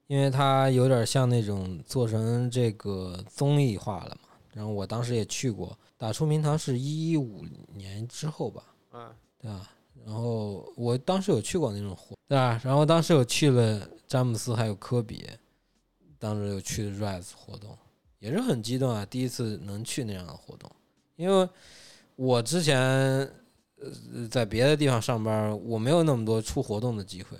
[0.08, 4.28] 因为它有点像那种做成这个综艺化了嘛。
[4.52, 9.70] 然后我当时也去过，打出名堂是一五年之后吧，嗯，对吧？
[10.04, 12.60] 然后我当时有去过那种活，对吧？
[12.64, 15.26] 然后当时有去了詹姆斯还有科比，
[16.18, 17.76] 当时有去的 Rise 活动，
[18.18, 20.70] 也是很激动啊，第一次能去那样的活动，
[21.16, 21.48] 因为
[22.16, 27.36] 我之前呃在别的地方上班，我没有那么多出活动的机会。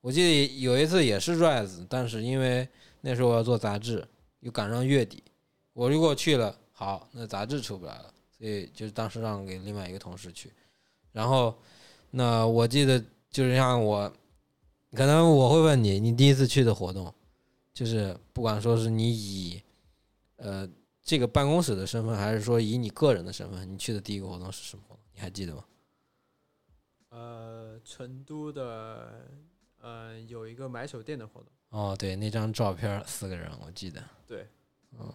[0.00, 2.68] 我记得有一次也是 Rise，但是因为
[3.00, 4.06] 那时候我要做杂志，
[4.40, 5.22] 又赶上月底，
[5.72, 10.52] 我如果去了，好，那杂志出不来了，所以就当时让给另外一个同事去。
[11.12, 11.58] 然后，
[12.10, 14.12] 那我记得就是像我，
[14.92, 17.12] 可能我会问你，你第一次去的活动，
[17.72, 19.62] 就是不管说是你以
[20.36, 20.68] 呃
[21.02, 24.82] 这个办公室的身份，还是说以你个人的身份，你去的第一个活动是什么？
[25.14, 25.64] 你还记得吗？
[27.10, 29.28] 呃，成都的
[29.80, 34.00] 呃有一个买手店的活动，哦，对，那张照片四个人，我记得。
[34.26, 34.46] 对，
[34.98, 35.12] 嗯，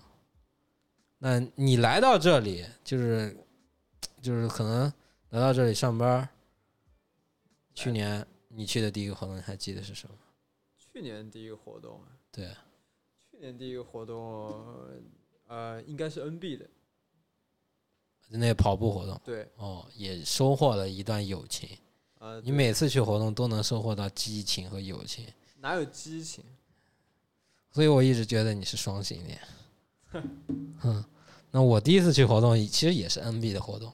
[1.18, 3.38] 那你来到这里，就是
[4.22, 4.92] 就是可能
[5.30, 6.30] 来到这里上班儿，
[7.76, 10.16] 去年你去的第一个活动，你还记得是什么？
[10.78, 12.48] 去年第一个活动，对，
[13.30, 14.90] 去年第一个活动，
[15.48, 16.70] 呃，应该是 NB 的，
[18.30, 19.20] 那个跑步活动。
[19.26, 21.78] 对，哦，也收获了一段友情。
[22.20, 25.28] 呃，你每次去活动都能收获到激情和友情，
[25.60, 26.44] 哪有激情？
[27.72, 29.42] 所以我一直觉得你是双性恋。
[30.84, 31.04] 嗯，
[31.52, 33.94] 那我第一次去活动其实也是 NB 的活动，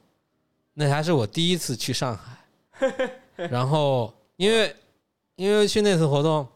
[0.76, 2.38] 那还是我第一次去上海。
[3.50, 4.76] 然后因为
[5.36, 6.48] 因为去那次活动，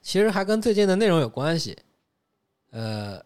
[0.00, 1.76] 其实还跟最近的内容有关系。
[2.70, 3.22] 呃，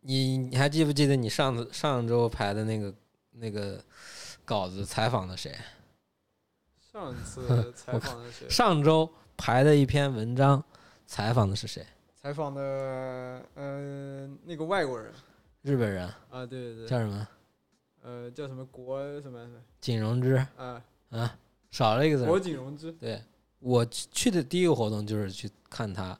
[0.00, 2.94] 你你还记不记得你上次上周排的那个
[3.32, 3.82] 那个
[4.44, 5.54] 稿子采访的谁？
[6.92, 8.48] 上次 采访的谁？
[8.48, 10.62] 上周排的一篇文章，
[11.06, 11.86] 采访的是谁？
[12.20, 15.12] 采访的呃那个外国人
[15.62, 17.28] 日本人，啊，对对对，叫什么？
[18.02, 19.46] 呃叫什么国什么
[19.80, 20.82] 景荣之啊？
[21.10, 21.38] 啊，
[21.70, 22.26] 少了一个字儿。
[22.26, 23.22] 国景荣之，对
[23.60, 26.16] 我去的第一个活动就是去看他，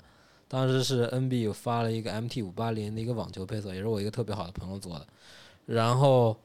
[0.48, 5.06] 当时是 NB 有发了一个 MT 五八零的一个网球配色，也是我一个特别好的朋友做的。
[5.66, 6.36] 然后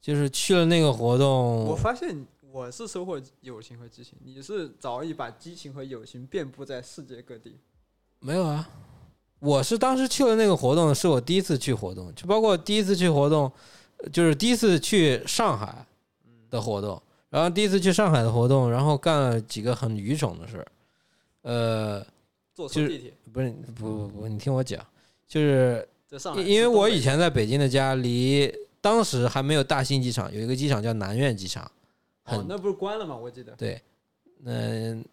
[0.00, 7.58] 就是去了那个活动我，发现我是收获友情和激情，你是早已把激情和友情遍布在世界各地。
[8.20, 8.68] 没有啊，
[9.38, 13.52] 我是当时去了那个活动，是我第一次去活动，就包括第一次去活动，
[13.98, 15.86] 呃就是第一次去上海
[16.50, 20.66] 的活动，然后第一次去上海的活动，然后干了几个很愚蠢的事儿，
[21.42, 22.10] 呃，就是
[22.54, 24.84] 坐错地铁，不是不不不，你听我讲，
[25.26, 25.86] 就是
[26.36, 31.70] 因因为我以前在北京的家离当时还没有大兴机场，有一个机场叫南苑机场，
[32.22, 33.14] 很，哦那不是关了吗？
[33.14, 33.52] 我记得。
[33.52, 33.80] 对，
[34.44, 35.04] 嗯，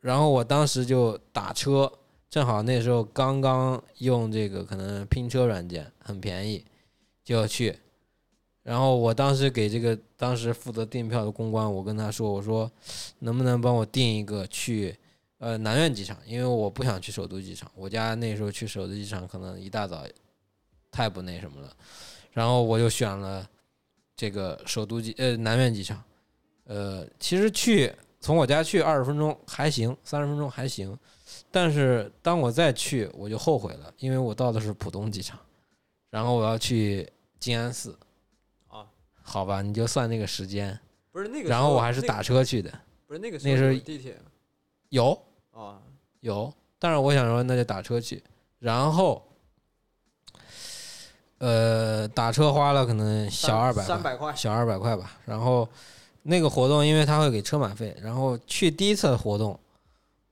[0.00, 1.92] 然后我当时就打车，
[2.30, 6.64] 正好那时候刚刚用这个可能拼车软件，很便宜，
[7.24, 7.76] 就要去。
[8.66, 12.68] 然后我当时给这个当时负责订票的公关，我跟他说，我说
[13.20, 14.92] 能不能帮我订一个去
[15.38, 20.04] 呃南苑机场，因为我不想去首都机场，我家那时候去首都机场可能一大早
[20.90, 21.70] 太不那什么了。
[22.32, 23.48] 然后我就选了
[24.16, 26.02] 这个首都机呃南苑机场，
[26.64, 30.98] 呃其实去从我家去二十分钟还行，三十分钟还行，
[31.52, 35.38] 但是当我再去我就后悔了，因为我到的是浦东机场，
[36.10, 37.96] 然后我要去静安寺，
[39.28, 40.78] 好吧，你就算那个时间，
[41.10, 42.72] 不是那个，然后我还是打车去的，
[43.06, 44.16] 不是那个那时地铁
[44.90, 45.20] 有。
[45.50, 45.82] 啊，
[46.20, 48.22] 有，但是我想说那就打车去，
[48.58, 49.22] 然后。
[51.38, 55.18] 呃，打车花了可能小二百三百块，小二百块吧。
[55.26, 55.68] 然后
[56.22, 59.60] 那个活动，因为他会给车马费，然后去第一次的活动，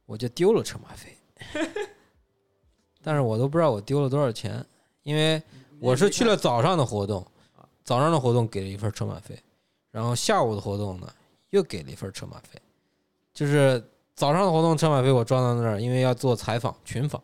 [0.07, 1.15] 我就丢了车马费，
[3.05, 4.65] 但是我都不知道我丢了多少钱，
[5.03, 5.43] 因为
[5.79, 7.23] 我是去了早上的活动，
[7.85, 9.39] 早上的活动给了一份车马费，
[9.91, 11.09] 然后下午的活动呢
[11.51, 12.61] 又给了一份车马费，
[13.33, 13.83] 就是
[14.17, 17.23] 早上的活动车马费我装到那儿，因为要做采访群访，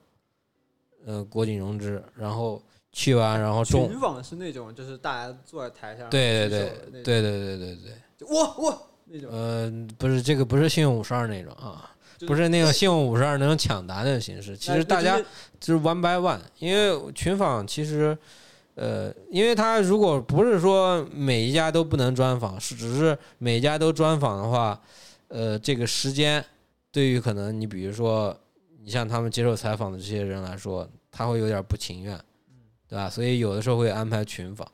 [1.07, 11.91] 呃，国景融资，然后去完然后中，群访是那种就是大家坐在台上，对对对对对对对对，就我我那种，呃，不是这个不是幸运五十二那种啊，
[12.27, 15.19] 不是那个 信用五十二那种抢答那种形式，其实大家
[15.59, 18.17] 就是 one by one，因为群访其实，
[18.75, 24.81] 呃，因为他如果不是说每一家都不能专访，是只是每家都专访的话，
[25.29, 26.45] 呃，这个时间
[26.91, 28.35] 对于可能你比如说
[28.83, 32.19] 你像他们接受采访的这些人来说，他会有点不情愿，
[32.89, 33.11] 对吧？
[33.11, 34.67] 所以有的时候会安排群访。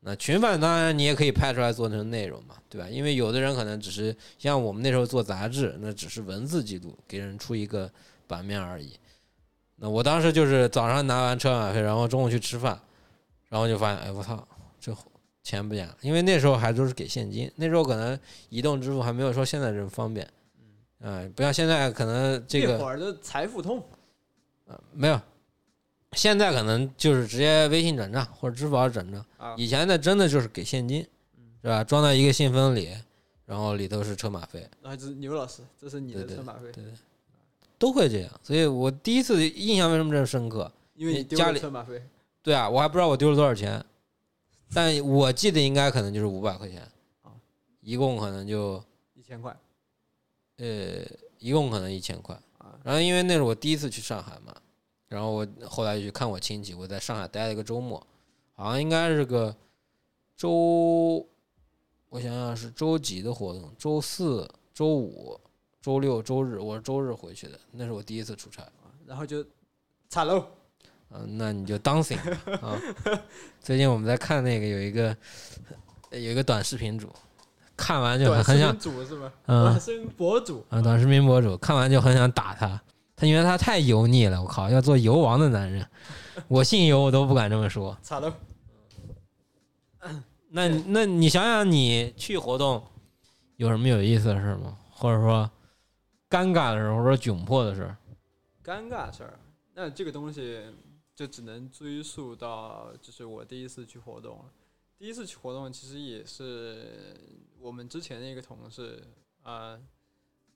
[0.00, 2.88] 那群访当然你也可以拍出来做成内容嘛，对吧？
[2.88, 7.90] 因为有的人可能只是像我们那时候做杂志，那只是文字记录，给人出一个
[8.26, 8.92] 版面而已。
[9.76, 12.80] 那我当时就是早上拿完车马费，然后中午去吃饭，
[13.48, 14.46] 然后就发现，哎，我操，
[14.80, 14.96] 这
[15.42, 15.96] 钱不见了。
[16.02, 20.28] 因为那时候还都是给现金，那时候可能移动支付还没有说现在这么方便，
[21.00, 23.82] 嗯、不像现在可能这个那会儿的财付通，
[24.66, 25.20] 呃没有，
[26.12, 29.24] 现在可能就是直接微信转账或者支付宝转账。
[29.38, 31.00] 啊以前的真的就是给现金，
[31.62, 31.82] 是吧？
[31.82, 32.90] 装到一个信封里，
[33.46, 36.92] 然后里头是车马费，啊，这是牛老师，这是你的车马费，对对
[37.78, 38.30] 都会这样。
[38.42, 40.70] 所以我第一次印象为什么这么深刻？
[40.94, 42.02] 因为你丢了家里车马费，
[42.42, 43.84] 对啊，我还不知道我丢了多少钱，
[44.72, 46.80] 但我记得应该可能就是五百块钱
[47.22, 47.32] 啊，
[47.80, 48.82] 一共可能就
[49.14, 49.54] 一千块
[50.56, 51.04] 呃，
[51.38, 52.34] 一共可能一千块。
[52.58, 54.54] 啊，然后因为那是我第一次去上海嘛，
[55.08, 58.04] 然后我后来就去看我亲戚，我在上海待了一个周末，
[58.54, 59.54] 好像应该是个
[60.36, 61.26] 周，
[62.08, 63.70] 我想想是周几的活动？
[63.78, 65.38] 周四、周五、
[65.80, 68.66] 周六、周日，我是周日回去的，那是我第一次出差。
[69.06, 69.44] 然后就
[70.08, 70.46] 惨喽，
[71.10, 72.18] 嗯、那你就 dancing
[72.60, 72.78] 啊。
[73.60, 75.16] 最近我们在看那个有一个
[76.10, 77.08] 有一个短视频主，
[77.76, 79.32] 看完就很想频主是吗？
[79.46, 82.80] 嗯短视频博主啊，短视频博主看完就很想打他，
[83.16, 85.86] 他因为他太油腻了，我靠，要做油王的男人，
[86.48, 87.96] 我姓油我都不敢这么说。
[90.50, 92.82] 那那你想想，你去活动
[93.56, 94.76] 有什么有意思的事吗？
[94.90, 95.50] 或者说
[96.30, 97.96] 尴尬的事儿，或者说窘迫的事儿？
[98.64, 99.38] 尴尬事儿，
[99.74, 100.60] 那这个东西
[101.18, 104.52] 就只能追溯到就是我第一次去活动了。
[104.96, 107.12] 第一次去活动其实也是
[107.58, 109.02] 我们之前的一个同事
[109.42, 109.76] 啊，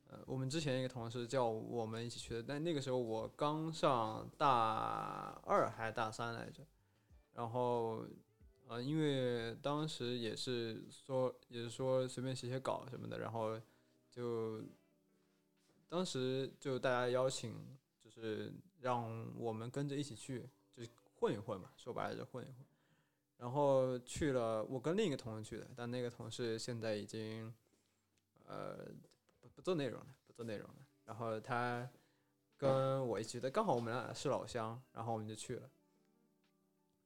[0.09, 6.63] 呃，我们之前一个同事叫我们一起去的，但那个时候我刚上大二还是大三来着，
[7.33, 8.07] 然后
[8.69, 13.61] 呃，因为当时也是说也是说随便写写稿什么的，然后
[14.13, 14.63] 就
[15.89, 17.53] 当时就大家邀请。
[18.05, 22.57] 就是让我们跟着一起去，就是混一混嘛，说白了就混一混。
[23.39, 27.53] 然后去了，我跟另一个同事去的，但那个同事现在已经，
[28.47, 28.77] 呃，
[29.41, 30.75] 不不做内容了，不做内容了。
[31.05, 31.89] 然后他
[32.57, 35.71] 跟我一起的，刚好我们俩是老乡，然后我们就去了。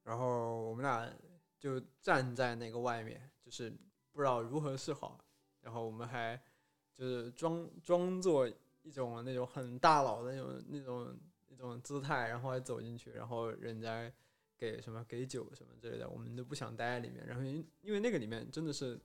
[0.03, 1.11] 然后我们俩
[1.59, 3.71] 就站在那个外面，就是
[4.12, 5.19] 不知道如何是好。
[5.62, 6.41] 然后我们还
[6.95, 8.47] 就是装装作
[8.83, 11.19] 一种那种很大佬的那种那种
[11.59, 14.11] 那种姿态，然后还走进去，然后人家
[14.59, 17.27] 给什么给酒什么之类的，我们都不想待在里面。
[17.27, 18.99] 然后因因为那个里面真的是，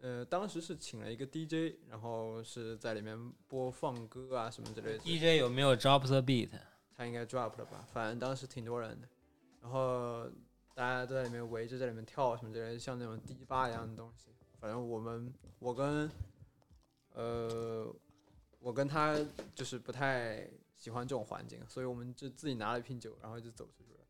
[0.00, 4.98] 呃，当时是请了一个 DJ，然后是在里面播放歌啊什么之类的。
[4.98, 6.50] DJ 有没有 drop the beat？
[6.96, 7.86] 他应该 drop 了吧？
[7.92, 9.08] 反正当时挺多人的，
[9.62, 10.28] 然后
[10.74, 14.30] 大家都在里面围着在里面跳什么之类的，像那种迪吧一样的东西。
[14.58, 16.10] 反正我们我跟
[17.14, 17.90] 呃
[18.58, 19.18] 我跟他
[19.54, 20.46] 就是不太
[20.80, 24.00] 喜欢这种环境，所以我们就自己拿了一瓶酒，然后就走出去了。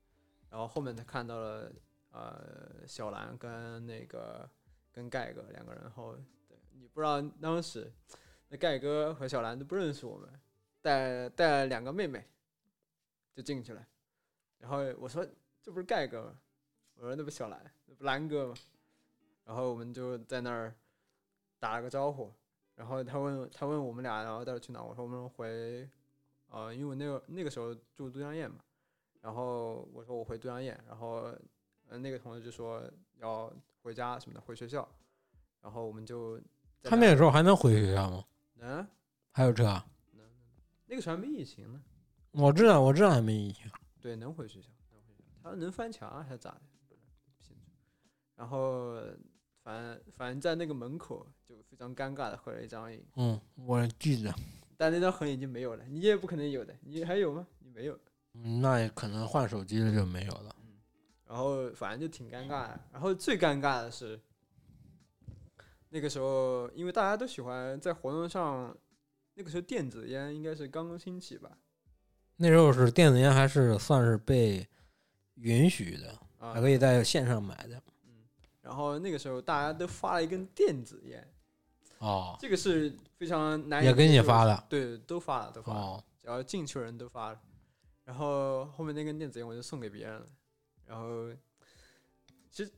[0.49, 1.73] 然后后面他看到了
[2.13, 4.49] 呃小兰跟那个
[4.93, 6.15] 跟盖哥两个人，然后
[6.49, 7.93] 对你不知道当时
[8.49, 10.31] 那盖哥和小兰都不认识我们，
[10.81, 12.25] 带带了两个妹妹
[13.35, 13.85] 就进去了。
[14.59, 15.27] 然后我说
[15.61, 16.41] 这不是盖哥吗？
[16.95, 18.55] 我说那不小兰，那不兰哥吗？
[19.45, 20.73] 然后我们就在那儿
[21.59, 22.33] 打了个招呼，
[22.77, 24.81] 然后他问他问我们俩，然后到底去哪？
[24.81, 25.89] 我说我们回，
[26.51, 28.59] 呃，因为我那个那个时候住都江堰嘛，
[29.21, 31.33] 然后我说我回都江堰，然后
[31.89, 32.83] 呃那个同学就说
[33.19, 33.53] 要
[33.83, 34.89] 回家什么的，回学校，
[35.63, 36.39] 然后我们就
[36.81, 38.25] 在他那个时候还能回学校吗？
[38.55, 38.87] 能
[39.33, 39.87] 还有车啊？
[40.13, 40.27] 能
[40.87, 41.81] 那个时候还没疫情呢，
[42.33, 43.71] 我知道，我知道还没疫情。
[44.01, 46.61] 对，能回学校，能回学校，他能翻墙啊还是咋的？
[48.35, 48.99] 然后
[49.63, 53.05] 反反正在那个门口就非常尴尬的合了一张影。
[53.17, 54.35] 嗯，我记得。
[54.81, 57.47] 但那张痕已经没有了，你也不可能有的，你还有吗？
[57.59, 57.93] 你没有。
[58.33, 60.57] 嗯那也可能换手机了就没有了。
[61.29, 62.81] 然后反正就挺尴尬的。
[62.91, 64.19] 然后最尴尬的是，
[65.91, 68.75] 那个时候因为大家都喜欢在活动上，
[69.35, 71.51] 那个时候电子烟应该是刚刚兴起吧？
[72.37, 74.67] 那时候是电子烟还是算是被
[75.35, 77.83] 允许的，啊还可以在线上买的。
[78.63, 81.29] 然后那个时候大家都发了一根电子烟，
[81.99, 84.67] 哦，这个是非常难以也给你发了。
[84.67, 85.79] 对，都发了，都发了。
[85.79, 87.41] 哦，只要进去的人都发了。
[88.03, 90.27] 然后后面那根电子烟我就送给别人了。
[90.87, 91.31] 然后
[92.51, 92.73] 其实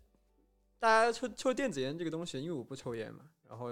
[0.80, 3.68] 大家抽抽电子烟这个东西，因为我不抽烟嘛，然后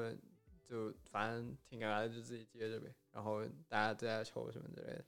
[0.65, 2.95] 就反正挺尴尬的，就自己接着呗。
[3.11, 5.05] 然后大家都在抽什么之类的。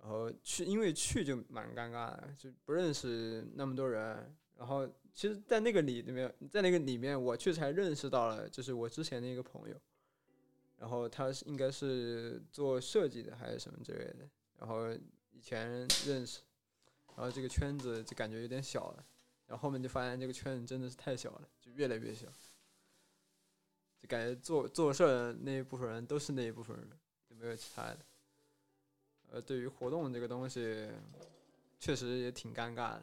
[0.00, 4.32] 然后去，因为去就蛮尴尬的，就不认识那么多人。
[4.56, 9.76] 然后其实，在那个里里面，在那个里面，我确实还认识到了，就是我之前的一个朋友。
[10.78, 14.92] 然后他是应该是做设计的还是什么之类的，然后
[15.32, 15.68] 以前
[16.06, 16.40] 认识，
[17.16, 19.04] 然后这个圈子就感觉有点小了，
[19.46, 22.26] 然后后面就发现这个圈子真的是太小了，就越来越小，
[24.00, 26.90] 就感觉做做事儿的那一部分人都是那一部分人，
[27.28, 27.98] 就没有其他的。
[29.30, 30.88] 呃，对于活动这个东西，
[31.80, 33.02] 确实也挺尴尬的。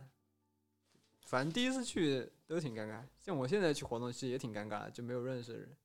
[1.26, 5.76] 反正第一次去都挺尴尬，像我现在去活动其实也挺尴尬的，就没有认识的人。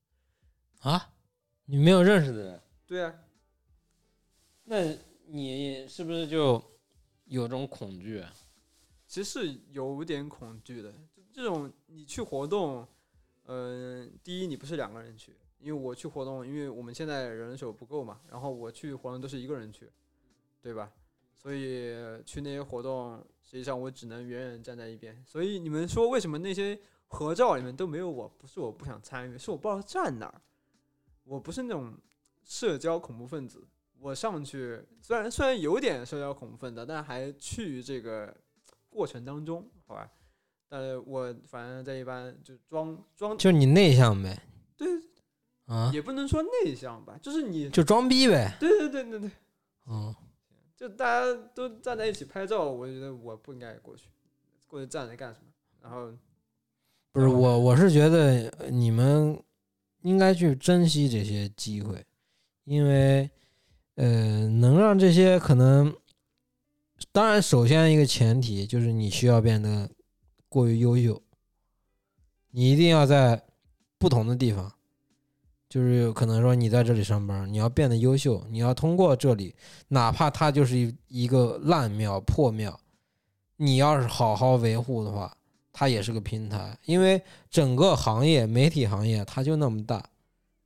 [0.80, 1.12] 啊，
[1.70, 3.14] 你没有认识的人，对啊，
[4.64, 4.96] 那
[5.26, 6.62] 你是不是就
[7.26, 8.20] 有种恐惧？
[8.20, 8.32] 啊
[9.06, 10.90] 其实是有点恐惧的。
[11.14, 12.88] 就这种你去活动，
[13.44, 19.90] 嗯、第一你不是两个人去，因为我去活动，因为我们现在人手不够嘛，然后我去活动都是一个人去，
[20.62, 20.90] 对吧？
[21.36, 21.92] 所以
[22.24, 25.22] 去那些活动，实际上我只能远远站在一边。
[25.26, 28.26] 所以你们说为什么那些合照里面都没有我？
[28.26, 30.40] 不是我不想参与，是我不知道站哪儿。
[31.28, 31.94] 我不是那种
[32.42, 33.62] 社交恐怖分子，
[34.00, 38.34] 我上去虽然虽然有点社交恐怖分子，但还趋于这个
[38.88, 40.10] 过程当中，好吧？
[40.70, 44.42] 但是我反正在一般就装装，就你内向呗？
[44.76, 44.88] 对，
[45.66, 48.56] 啊，也不能说内向吧，就是你，就装逼呗。
[48.58, 49.30] 对对对对对，
[49.86, 50.14] 嗯，
[50.76, 54.08] 就大家都站在一起拍照，我觉得我不应该过去，
[54.66, 55.46] 过去站着干什么？
[55.82, 56.12] 然后
[57.12, 59.42] 不是我，我是觉得呃你们
[60.02, 62.04] 应该去珍惜这些机会，
[62.64, 63.28] 因为
[63.96, 65.94] 呃，能让这些可能，
[67.10, 69.90] 当然，首先一个前提就是你需要变得
[70.48, 71.20] 过于优秀，
[72.50, 73.42] 你一定要在
[73.98, 74.72] 不同的地方，
[75.68, 79.56] 就是可能说你在这里上班，你要变得优秀，你要通过这里，
[79.88, 82.78] 哪怕它就是一一个烂庙破庙，
[83.56, 85.36] 你要是好好维护的话。
[85.78, 90.10] 它也是个平台，因为整个行业媒体行业它就那么大，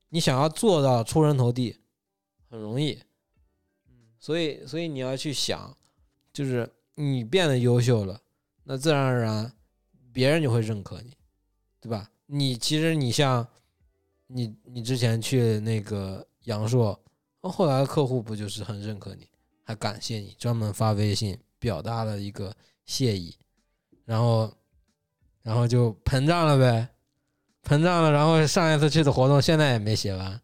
[0.09, 1.77] 你想要做到出人头地
[2.49, 2.99] 很容易，
[4.19, 5.77] 所以所以你要去想，
[6.33, 8.23] 就是你变得优秀了，
[8.65, 9.53] 那自然而然
[10.15, 11.15] 别人就会认可你，
[11.79, 12.11] 对吧？
[12.25, 13.47] 你其实你像
[14.29, 16.99] 你你之前去那个阳朔，
[17.43, 19.29] 后来客户不就是很认可你，
[19.63, 22.57] 还感谢你，专门发微信表达了一个
[22.87, 23.37] 谢意，
[24.07, 24.51] 然后。
[25.43, 26.89] 然后就膨胀了呗，
[27.63, 28.11] 膨胀了。
[28.11, 30.41] 然后上一次去的活动现在也没写完，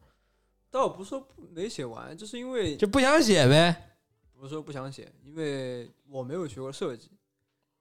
[0.71, 3.97] 倒不是说没写完，就是因为就不想写呗。
[4.35, 7.11] 不是说不想写，因为我没有学过设计，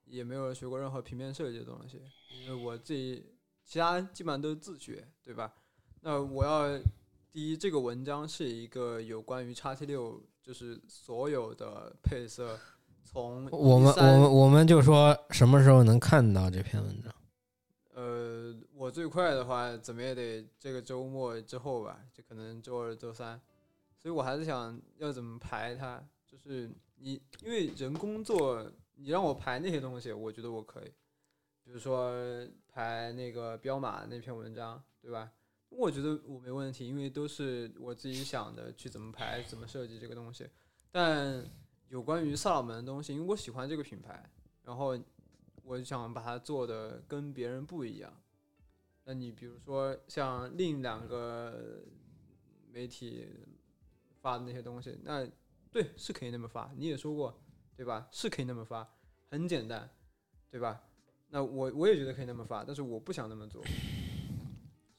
[0.05, 2.01] 也没有学过任何平面设计的东西，
[2.43, 3.23] 因为我自己
[3.63, 5.53] 其他基本上都是自学，对吧？
[6.01, 6.75] 那我要
[7.31, 12.59] 第一，这个文章是一个有关于叉 T 六，就是所有的配色。
[13.17, 17.11] 从我们我们我们就说什么时候能看到这篇文章？
[17.95, 23.41] 呃，我最快的话，怎么也得这个周末之后吧，就可能周二、周三。
[23.97, 28.63] 所以我还是想要怎么排它，就是你因为人工作，
[28.93, 30.93] 你让我排那些东西，我觉得我可以。
[31.63, 32.13] 比如说
[32.71, 35.31] 排那个彪马那篇文章，对吧？
[35.69, 40.47] 我觉得我没问题，因为都是我自己想的，去怎么排、怎么设计这个东西。
[40.91, 41.43] 但
[41.89, 44.29] 有关于萨尔门的东西，因为我喜欢这个品牌，
[44.63, 44.97] 然后
[45.63, 48.13] 我想把它做的跟别人不一样。
[49.05, 51.81] 那你比如说像另两个
[52.69, 53.25] 媒体
[54.21, 55.25] 发的那些东西，那
[55.71, 57.39] 对是可以那么发，你也说过
[57.75, 58.07] 对吧？
[58.11, 58.85] 是可以那么发，
[59.29, 59.89] 很简单，
[60.49, 60.83] 对吧？
[61.29, 63.63] 那我我也觉得可以那么发，但是我不想那么做。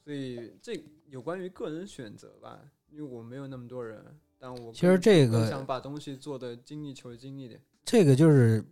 [0.03, 2.59] 所以这有关于个人选择吧，
[2.89, 4.19] 因为我没有那么多人。
[4.39, 7.61] 但我其实这个想把东西做的精益求精一点。
[7.83, 8.63] 这个就是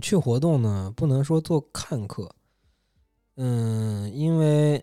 [0.00, 2.34] 去活动呢，不能说做看客。
[3.36, 4.82] 嗯，因为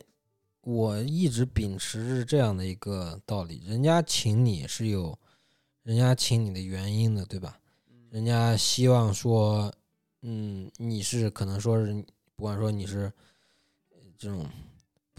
[0.62, 5.18] 我一直秉持着这样的一个道理：人家请你是有
[5.84, 7.60] 人家请你的原因的，对吧？
[8.10, 9.74] 人家希望说，
[10.22, 11.94] 嗯，你是可能说是，
[12.36, 13.12] 不管说你是
[14.18, 14.46] 这种。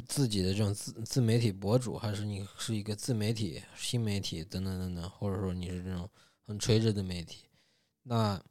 [0.06, 6.08] 自己的这种自自媒体博主，还是你是一个自媒体、新媒体等等等等，或者说你是这种
[6.44, 7.44] 很垂直的媒体，
[8.02, 8.42] 那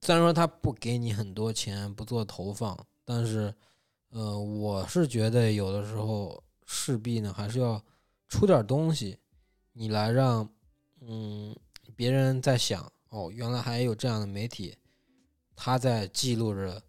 [0.00, 3.54] 虽然说他不给你很多钱，不做投放，但是，
[4.10, 7.82] 呃，我是觉得有的时候势必呢还是要
[8.28, 9.18] 出点东西，
[9.72, 10.48] 你来让，
[11.00, 11.56] 嗯，
[11.94, 14.76] 别人在想，哦，原来还有这样的媒体，
[15.54, 16.82] 他在记录着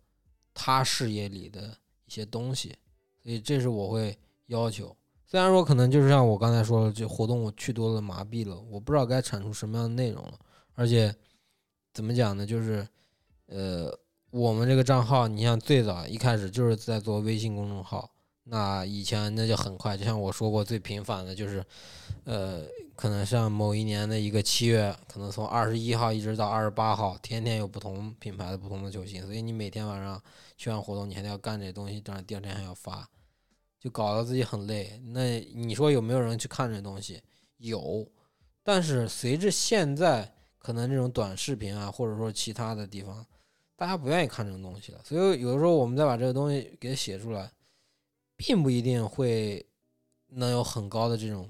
[0.54, 1.78] 他视野里的
[2.08, 2.76] 一些东西，
[3.22, 4.98] 所以这是我会要求。
[5.28, 10.40] 虽然说可能就是像我刚才说的，这活动我去多了麻痹了，我不知道该产出什么样的内容了，
[10.74, 11.14] 而且
[11.94, 12.88] 怎么讲呢，就是。
[13.50, 13.98] 呃，
[14.30, 18.12] 我们这个账号，你像最早一开始就是在做微信公众号，
[18.44, 21.64] 那以前那就很快，就像我说过，最频繁的就是，
[22.26, 30.22] 呃，可能像某一年的一个七月，可能从二十一号一直到二十八号，天天有不同品牌的不同的球星，所以你每天晚上
[30.58, 33.10] 去完活动，你还得要干这些东西，当然第二天还要发，
[33.80, 35.00] 就搞得自己很累。
[35.14, 37.22] 那你说有没有人去看这东西？
[37.58, 38.06] 有，
[38.64, 43.26] 但是随着现在可能这种短视频啊，或者说其他的地方。
[43.80, 47.52] 大家不愿意看这种东西了，所以有的时候我们再把这个东西给写出来，
[48.36, 49.64] 并不一定会
[50.30, 51.48] 能有很高的这种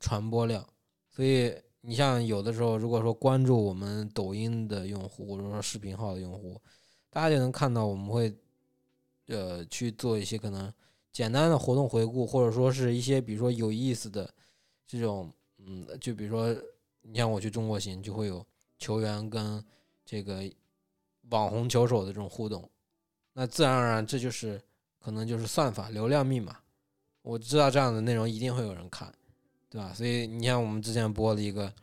[0.00, 0.66] 传播量。
[1.10, 6.58] 所以你像有的时候，如果说关注我们抖音的用户，或者说视频号的用户，
[7.10, 8.34] 大家就能看到我们会
[9.26, 10.72] 呃去做一些可能
[11.12, 14.32] 简单的活动回顾，或者说是一些比如说有意思的
[14.86, 16.54] 这种嗯，就比如说
[17.02, 18.44] 你像我去中国行，就会有
[18.78, 19.64] 球员跟
[20.04, 20.42] 这个。
[21.30, 22.70] 网红球手的这种互动，
[23.32, 24.62] 那自然而然这就是
[25.00, 26.56] 可能就是算法流量密码。
[27.22, 29.12] 我知道这样的内容一定会有人看，
[29.68, 29.92] 对吧？
[29.92, 31.74] 所以你像我们之前播了一个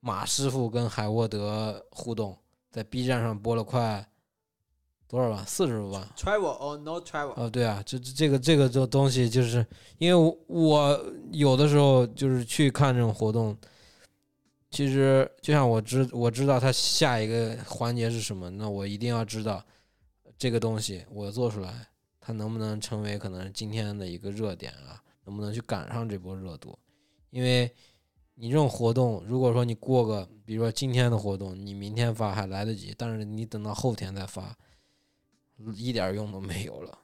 [0.00, 2.36] 马师傅跟海沃德互动，
[2.70, 4.06] 在 B 站上播了快
[5.10, 5.44] 多少万？
[5.44, 6.08] 四十多万。
[6.16, 7.32] Travel or no travel？
[7.34, 9.66] 哦，对啊，这这个这个这东西，就是
[9.98, 13.56] 因为我有的时候就是去看这种活动。
[14.70, 19.60] 其实就像我知我知道它下一个环节是什么，那我一定要知道
[20.38, 21.88] 这个东西我做出来，
[22.20, 25.02] 它能不能成为可能今天的一个热点啊？
[25.24, 26.78] 能不能去赶上这波热度？
[27.30, 27.68] 因为
[28.36, 34.56] 你这种活动，如果说你过个，比如说今天的活动，你明天发还来得及，但是你等到后天再发，
[35.74, 36.98] 一点用都没有了。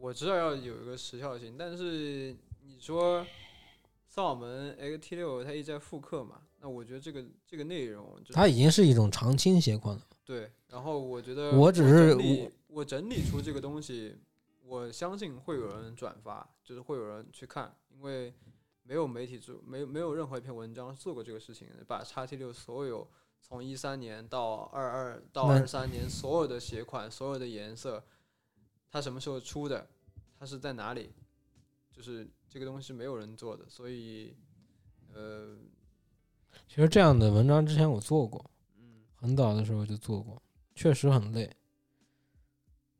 [0.00, 3.24] 我知道要有一个时效性，但是你说
[4.06, 6.42] 扫门 X T 六它一直在复刻嘛？
[6.60, 10.02] 那我觉得这个这个内容，它已经是一种常青鞋款了。
[10.24, 14.16] 对，然后我觉得我只是我我整理出这个东西，
[14.64, 18.32] 我相信会有人转发，就是会有人去看，因为
[18.82, 23.08] 没有媒体做，没有没有任何一篇文章做过这个事情，把叉 T 六所有
[23.42, 28.02] 从一三年到二二到二三年所有的鞋款、所有的颜色，
[28.90, 29.86] 它什么时候出的，
[30.38, 31.12] 它是在哪里，
[31.90, 34.34] 就是这个东西没有人做的，所以
[35.12, 35.58] 呃。
[36.68, 40.40] 其实这样的文章之前我做过，嗯很早的时候就做过，
[40.74, 41.50] 确实很累。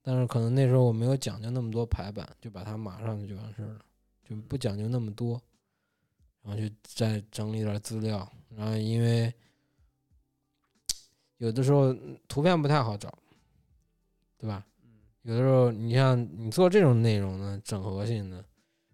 [0.01, 3.81] 但是可能那时候我没有讲究那么多排版，就把它码上去就完事儿了，
[4.25, 5.41] 就不讲究那么多。
[6.43, 9.33] 然后就再整理点资料，然后因为
[11.43, 11.95] 有的时候
[12.29, 13.13] 图片不太好找，
[14.39, 14.65] 对吧？
[15.23, 18.45] 有的时候你像你做这种内容呢，整合性的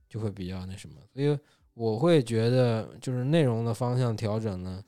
[0.08, 1.38] 就会比较那什么，所以。
[1.74, 4.84] 我会觉得，就是内容的方向调整呢，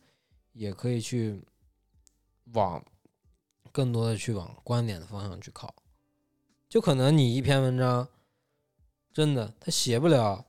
[0.54, 1.40] 也可以去
[2.46, 2.84] 往
[3.70, 5.72] 更多的去往观点的方向去靠。
[6.68, 8.08] 就可能你一篇文章，
[9.12, 10.44] 真的他写不了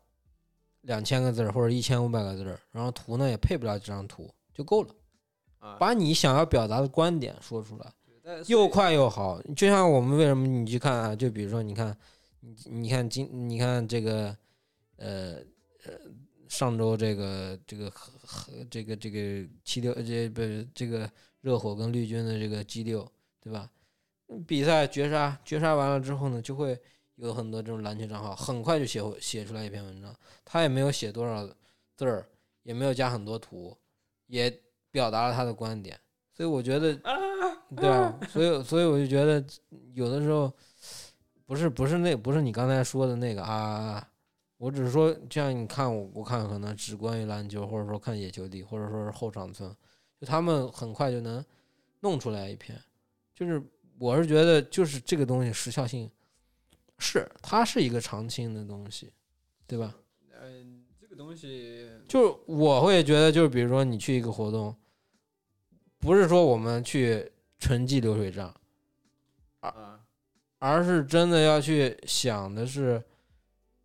[0.82, 4.96] 两千个字或者一千五百个字然后图呢也配不了这张图，就够了。
[5.80, 7.94] 把你想要表达的观点说出来，
[8.48, 9.42] 又快又好。
[9.56, 11.16] 就像我们为什么你去看啊？
[11.16, 11.96] 就比如说，你看，
[12.40, 14.36] 你你看今你看这个，
[14.98, 15.36] 呃
[15.86, 15.92] 呃。
[16.52, 20.42] 上周这个这个和和这个这个七六这不
[20.76, 21.10] 这个
[21.40, 23.10] 热火跟绿军的这个 G 六
[23.40, 23.72] 对吧？
[24.46, 26.78] 比赛绝杀绝杀完了之后呢，就会
[27.16, 31.48] 有很多这种篮球账号很快就写写出来一篇文章，他也没有写多少
[31.96, 32.28] 字儿，
[32.64, 33.74] 也没有加很多图，
[34.28, 34.54] 也
[34.92, 36.00] 表达了他的观点，
[36.32, 36.94] 所以我觉得，
[37.76, 39.44] 对啊，所以所以我就觉得
[39.94, 40.52] 有的时候
[41.46, 44.08] 不是不是那不是你刚才说的那个啊。
[44.58, 49.76] 我只是说，这样你看我，我看可能只关于篮球，或者说看野球帝，或者说是后场村，
[50.20, 51.44] 就他们很快就能
[52.02, 52.80] 弄出来一篇。
[53.34, 53.60] 就是
[53.98, 56.08] 我是觉得，就是这个东西时效性
[57.00, 59.12] 是，它是一个长青的东西，
[59.66, 59.96] 对吧？
[60.40, 64.76] 嗯，这个东西就我会觉得，就是比如说你去一个活动，
[66.02, 68.54] 不是说我们去纯记流水账，
[69.62, 70.00] 而
[70.60, 73.02] 而是真的要去想的是。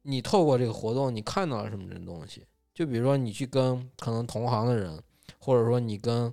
[0.09, 2.47] 你透过这个活动，你看到了什么这东西？
[2.73, 5.03] 就比如说，你去跟可能同行的人，
[5.41, 6.33] 或者说你跟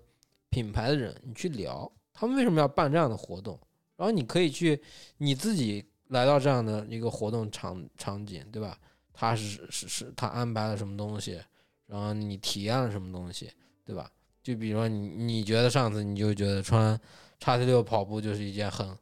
[0.51, 3.59] 品牌的人，你去聊，他们为什么要办这样的活动？
[3.95, 4.79] 然后你可以去
[5.17, 8.77] 你自己来到这样的一个活动场场景，对吧？
[9.11, 11.41] 他是是是，他安排了什么东西，
[11.87, 13.51] 然后你体验了什么东西，
[13.83, 14.07] 对吧？
[14.43, 16.99] 就比如说你你觉得上次你就觉得穿
[17.39, 18.95] 叉 T 六跑步就是一件很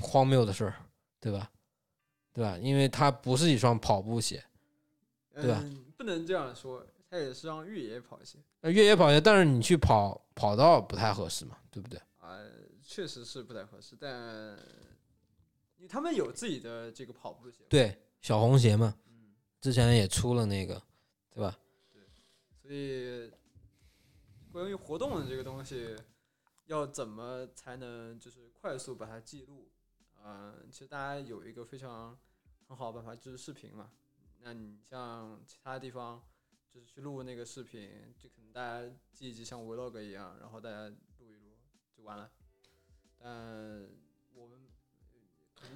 [0.00, 0.74] 荒谬的事儿，
[1.20, 1.50] 对吧？
[2.32, 2.58] 对吧？
[2.58, 4.42] 因为它不是一双跑步鞋，
[5.34, 5.84] 对吧嗯？
[5.96, 12.00] 不能这样说，它也是双越野跑鞋那，越野跑鞋，但是你去跑跑道不太合适嘛，对不对？
[12.18, 12.38] 啊、
[12.82, 14.58] 确实是不太合适，但
[15.88, 20.80] 他们有自己的这个跑步鞋，对，小红鞋嘛，嗯，之前也出了那个，
[21.30, 21.56] 对吧？
[21.92, 22.02] 对
[22.62, 23.30] 所以
[24.54, 25.96] 关于活动的这个东西，
[26.66, 29.68] 要怎么才能就是快速把它记录？
[30.22, 32.16] 嗯，其实大家有一个非常
[32.68, 33.90] 很好的办法，就是视频嘛。
[34.42, 36.22] 那你像其他地方，
[36.70, 40.88] 就是去录那个视频，就可能大家记一记，像 vlog 一样，然后大家
[41.18, 41.56] 录一录
[41.92, 42.30] 就完了。
[43.18, 43.88] 但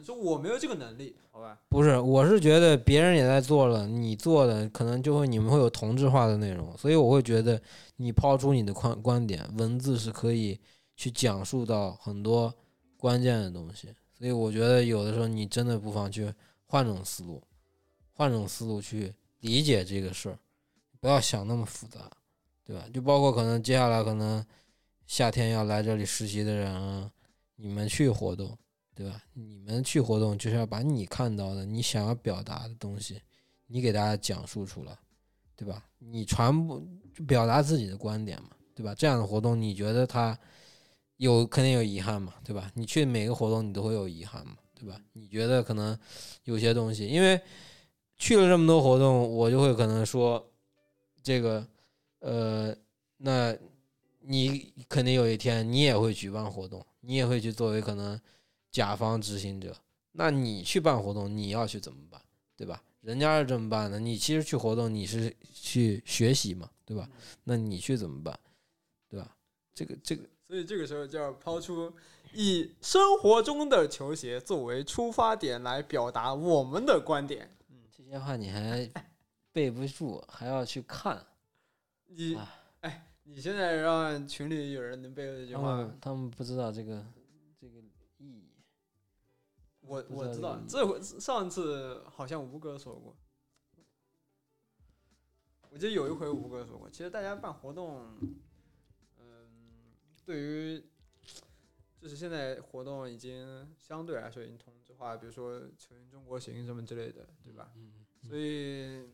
[0.05, 1.59] 说我没有这个能力，好吧？
[1.69, 7.61] 不是，我是觉得别人也在做了，你做的可能就会你们会有同质化的内容，所以我会觉得
[7.97, 10.59] 你抛出你的观观点，文字是可以
[10.97, 12.53] 去讲述到很多
[12.97, 16.33] 关键的东西，所以我觉得有的时候你真的不妨去
[16.67, 17.43] 换种思路，
[18.15, 20.39] 换种思路去理解这个事儿，
[21.01, 22.11] 不要想那么复杂，
[22.65, 22.85] 对吧？
[22.93, 24.45] 就包括可能接下来可能
[25.07, 27.11] 夏天要来这里实习的人啊，
[27.57, 28.57] 你们去活动。
[28.99, 29.23] 对吧？
[29.33, 33.23] 你们去活动就是要把你看到的、你想要表达的东西，
[33.69, 34.99] 你给大家讲述出来，
[35.55, 35.87] 对吧？
[36.01, 36.85] 你传播
[37.25, 38.93] 表达自己的观点嘛，对吧？
[38.97, 40.37] 这样的活动你觉得它
[41.19, 42.69] 有肯定有遗憾嘛，对吧？
[42.75, 45.01] 你去每个活动你都会有遗憾嘛，对吧？
[45.13, 45.97] 你觉得可能
[46.43, 47.41] 有些东西，因为
[48.17, 50.45] 去了这么多活动，我就会可能说
[51.23, 51.65] 这个，
[52.19, 52.75] 呃，
[53.19, 53.57] 那
[54.23, 58.21] 你肯定有一天你也会举办活动，你也会去作为可能。
[58.71, 59.77] 甲方执行者，
[60.13, 62.21] 那你去办活动，你要去怎么办，
[62.57, 62.83] 对吧？
[63.01, 67.09] 人家是这么办的，你其实去活动，你是去学习嘛，对吧？
[67.45, 68.39] 那你去怎么办，
[69.09, 69.37] 对吧？
[69.73, 71.93] 这个这个，所以这个时候就要抛出
[72.35, 77.49] 以生活中的球鞋作为出发点来表达我们的观点。
[77.71, 78.91] 嗯这些话你还
[79.53, 81.25] 背不住，还要去看，
[82.07, 82.37] 你
[82.81, 87.07] 哎，你现在让群里有人能背这句他话，们他们不知道这个
[87.59, 87.75] 这个。
[89.89, 93.17] 我我知道道这回上次好像吴哥说过，
[95.71, 98.15] 我记得有一回吴哥说过，其实大家办活动，
[99.19, 99.95] 嗯，
[100.27, 100.85] 对于
[101.99, 107.73] 就是现在活动已经相对来说已经同质化，比如说球员中国行什么之类的，对吧？
[107.75, 109.09] 嗯，所以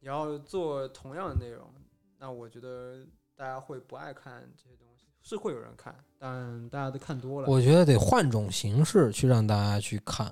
[0.00, 1.72] 你要做同样的内容，
[2.18, 4.91] 那我觉得大家会不爱看这些东西，
[5.22, 7.48] 是会有人看，但大家都看多了。
[7.48, 10.26] 我觉得得换种形式去让大家去看，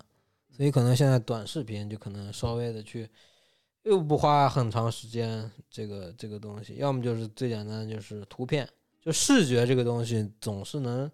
[0.50, 3.08] 所以可能现在短视频就可能稍微的去，
[3.82, 8.68] 又不花很长时间，这个这个东西，要么就是最简单的就是图片，
[9.00, 11.10] 就视觉这个东西总是能，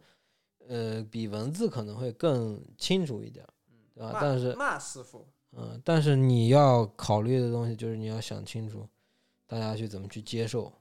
[0.67, 3.53] 呃，比文字可能会更清楚一点儿，
[3.95, 4.19] 对吧？
[4.21, 8.89] 但是骂师傅，嗯，但是你要考虑的东西就是你要想清楚，
[9.47, 10.73] 大家去怎么去接受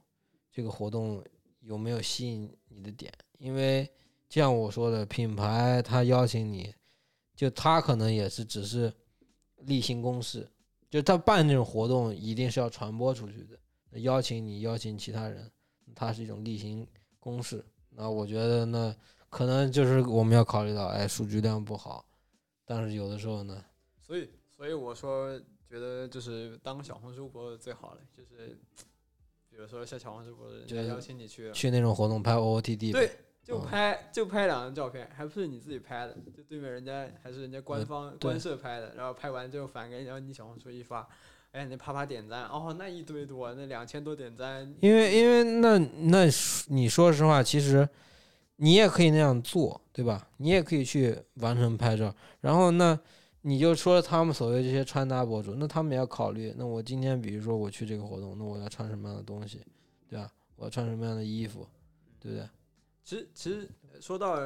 [0.52, 1.24] 这个活动
[1.66, 3.86] 有没有吸引你的点，因为
[4.30, 6.74] 就像我说的，品牌他邀请你，
[7.36, 8.94] 就他可能也是只是
[9.58, 10.50] 例行公事，
[10.90, 15.52] 就他办这种活动一定是要传播出去的，邀请你邀请其他人，
[15.96, 16.88] 它是一种例行
[17.20, 17.66] 公事。
[17.90, 18.96] 那我觉得呢，
[19.30, 22.06] 可能就是我们要考虑到，哎，数据量不好，
[22.64, 23.64] 但是有的时候呢，
[24.02, 28.60] 所以所以我说觉得就是当小红书博主最好了，就是
[29.56, 33.10] 比如说像小红书博主，人就是家邀请你去，去那种活动拍 OOTD，对，
[33.42, 33.66] 就嗯。
[33.66, 38.32] 拍就拍两张照片，还不是你自己拍的，就对面人家还是人家官方对。
[38.32, 41.08] 官摄拍的，然后拍完之后返给你，然后你小红书一发，
[41.52, 46.30] 哎，你啪啪点赞，哦，那一堆多，那两千多点赞，因为因为那那
[46.68, 47.88] 你说实话，其实
[48.58, 50.28] 你也可以那样做，对吧？
[50.38, 53.00] 你也可以去完成拍照，然后那
[53.48, 59.62] 你就说他们所谓这些穿搭博主，那他们也要考虑，那我今天比如说我去这个活动，那我要穿什么样的东西，
[60.10, 60.32] 对吧？
[60.56, 61.68] 我要穿什么样的衣服，
[62.20, 62.50] 对不对？
[63.04, 64.40] 其实其实呃说到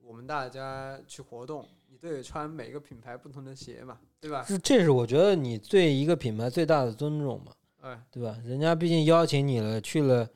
[0.00, 4.44] 我们大家去活动，你都得穿每个品牌不同的鞋嘛，对吧？
[4.46, 7.52] 这这是我觉得你对一个品牌最大的尊重嘛。
[7.80, 8.38] 哎，对吧？
[8.44, 10.28] 人家毕竟邀请你了，去了，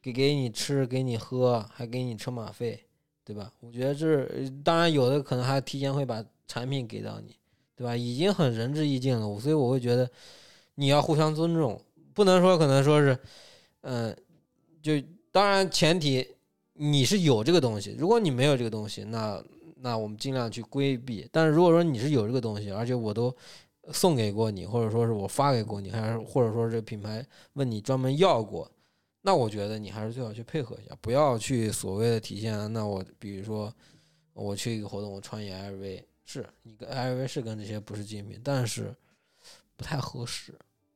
[0.00, 2.84] 给给你吃，给你喝，还给你车马费，
[3.24, 3.52] 对吧？
[3.60, 7.36] 我觉得这呃当然有的可能还提前会把产品给到你，
[7.74, 7.96] 对吧？
[7.96, 10.08] 已经很仁至义尽了，所以我会觉得
[10.74, 11.80] 你要互相尊重，
[12.14, 13.18] 不能说可能说是，
[13.82, 14.16] 嗯、
[14.82, 14.92] 就
[15.30, 16.26] 当然前提
[16.74, 19.42] 你是有这个东西，如果你没有这个东西，那
[19.76, 21.26] 那我们尽量去规避。
[21.32, 23.34] 但是如果说你是有这个东西，而且我都
[23.92, 28.70] 送给过你，或者说是我发给过你，还是或者说这品牌问你专门要过，
[29.22, 32.72] 那我觉得你还是最好去配合一下，不要去所谓的体现。
[32.72, 33.72] 那我比如说
[34.34, 38.94] 我去一个活动，我穿一 LV，是你跟 LV 是跟这些不是竞品，但是
[39.76, 40.54] 不太合适，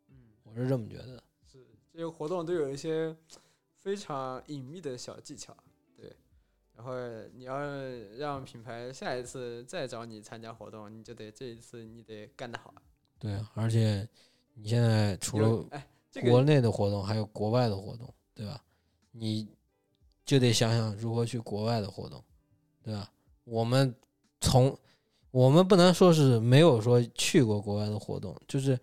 [0.09, 1.23] 嗯，我是这么觉得。
[1.45, 3.15] 是这些活动都有一些
[3.75, 5.57] 非常隐秘的小技巧，
[5.97, 6.15] 对。
[6.75, 6.93] 然后
[7.35, 7.59] 你要
[8.19, 12.75] 让品牌下一次再找你参加活动，你就得这一次你得干得好。
[13.19, 14.07] 对，而且
[14.55, 15.89] 你现在除了哎，
[16.23, 18.63] 国内的活动，还有国外的活动，对吧？
[19.11, 19.49] 你
[20.27, 22.23] 就得想想如何去国外的活动，
[22.83, 23.11] 对吧？
[23.45, 23.95] 我们
[24.41, 24.79] 从
[25.37, 28.81] 我们不能说是没有说去过国外的活动，就是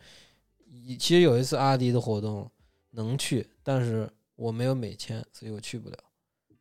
[1.00, 2.48] 其实有一次阿迪的活动
[2.92, 5.98] 能去，但是我没有美签，所以我去不了，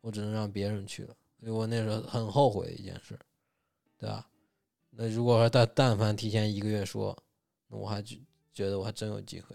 [0.01, 3.19] 我只能让别人去了，所以我那时候很后悔一件事，
[3.99, 4.27] 对吧？
[4.93, 7.15] 那如果说但但凡提前一个月说，
[7.69, 8.19] 那我还觉
[8.55, 9.55] 觉得我还真有机会，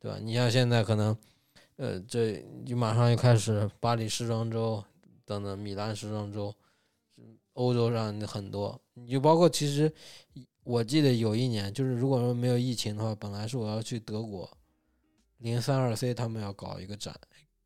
[0.00, 0.16] 对吧？
[0.18, 1.14] 你像现在可能，
[1.76, 4.82] 呃，这就马上又开始巴黎时装周
[5.26, 6.54] 等等，米兰时装周，
[7.56, 9.92] 欧洲上的很多，你就包括其实
[10.62, 14.50] 我记得有一年，就是如果说没有疫情的话，本来是我要去德国，
[15.38, 17.18] 零三二 C 他们要搞一个展，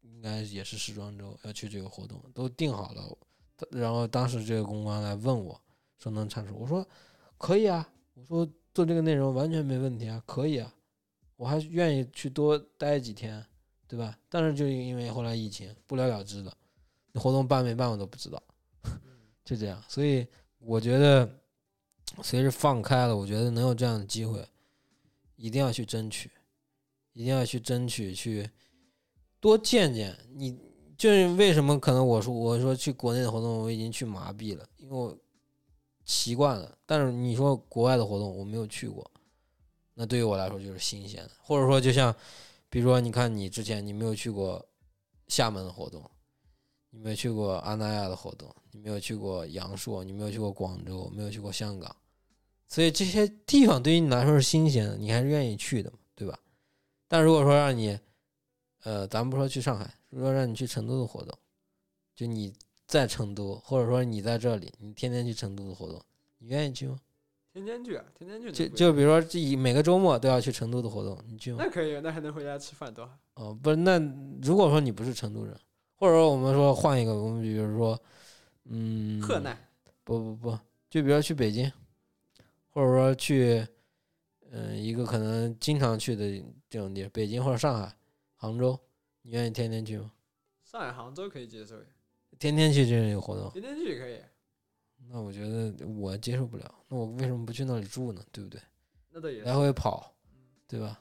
[0.03, 3.19] 应该也是时装周要去这个活动，都定好了。
[3.71, 5.61] 然后当时这个公关来问我
[5.99, 6.87] 说能参出，我说
[7.37, 10.73] 可以啊，我说做这个内容完全没问题啊，可以啊，
[11.37, 13.45] 我还愿意去多待几天，
[13.89, 14.17] 对吧？
[14.29, 16.57] 但是就因为后来疫情不了了之了，
[17.13, 18.43] 那活动办没办我都不知道，
[19.45, 19.83] 就这样。
[19.89, 20.27] 所以
[20.59, 21.29] 我觉得
[22.23, 24.47] 随着放开了，我觉得能有这样的机会，
[25.37, 26.31] 一定要去争取，
[27.13, 28.49] 一定要去争取，去
[29.41, 30.59] 多见见你。
[30.99, 35.17] 就是为什么可能我说我说去国内的活动我已经去麻痹了，因为我
[36.05, 36.77] 习惯了。
[36.85, 39.11] 但是你说国外的活动我没有去过，
[39.95, 41.31] 那对于我来说就是新鲜的。
[41.39, 42.15] 或者说就像，
[42.69, 44.63] 比如说你看你之前你没有去过
[45.29, 46.03] 厦门的活动，
[46.91, 51.95] 你没有去过阿那亚的活动，你没有去过阳朔，你没有去过广州，没有去过香港，
[52.69, 56.39] 所以这些地方对于你来说是新鲜的，你还是愿意去的嘛，对吧？
[57.09, 57.99] 但如果说让你，
[58.83, 59.93] 呃，咱们不说去上海。
[60.11, 61.33] 如果让你去成都的活动，
[62.17, 62.53] 就你
[62.87, 66.03] 在成都，或者说你在这里，你天天去成都的活动，
[66.39, 66.99] 你愿意去吗？
[67.53, 68.51] 天天去啊，天天去。
[68.51, 71.63] 就就比如说，这每个周末都要去成都的活动，你去吗？
[71.65, 73.19] 那可以，那还能回家吃饭多好。
[73.35, 73.99] 哦，不是，那
[74.43, 75.57] 如果说你不是成都人，
[76.01, 78.03] 或者说我们说换一个，我们比如说，
[78.65, 79.55] 嗯，河南，
[80.03, 81.71] 不不不，就比如说去北京，
[82.71, 83.63] 或者说去，
[84.51, 87.95] 嗯，一个可能经常去的这种地，北京或者上海、
[88.35, 88.81] 杭州。
[89.21, 90.11] 你愿意天天去吗？
[90.65, 91.77] 上海、杭州可以接受，
[92.39, 94.19] 天天去这个活动，天天去也可以。
[95.07, 98.25] 那我觉得我接受不了，那我为什么不去那里住呢？
[98.33, 98.59] 对不对？
[99.11, 100.15] 那倒也来回跑，
[100.67, 100.99] 对吧？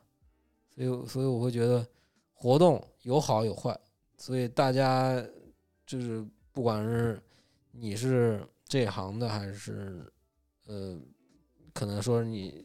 [0.75, 1.87] 所以，所以我会觉得
[2.33, 3.79] 活动有好有坏，
[4.19, 5.19] 所以大家
[5.87, 7.19] 就是不管是
[7.71, 10.05] 你是这行的，还是
[10.67, 10.95] 呃，
[11.73, 12.63] 可能说你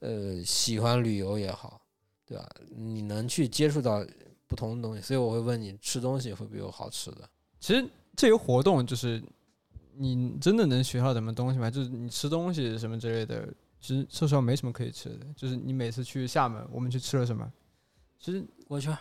[0.00, 1.80] 呃喜欢旅游也好，
[2.26, 2.48] 对吧？
[2.74, 4.04] 你能去接触到。
[4.46, 7.28] 不同的东西，所以我会问你吃东西会不会有好吃的？
[7.58, 7.84] 其实
[8.14, 9.20] 这些活动就是
[9.94, 11.68] 你真的能学到什么东西吗？
[11.70, 13.48] 就是你吃东西什么之类的，
[13.80, 15.26] 其实说实话没什么可以吃的。
[15.34, 17.50] 就是你每次去厦门，我们去吃了什么？
[18.20, 18.94] 其实我去，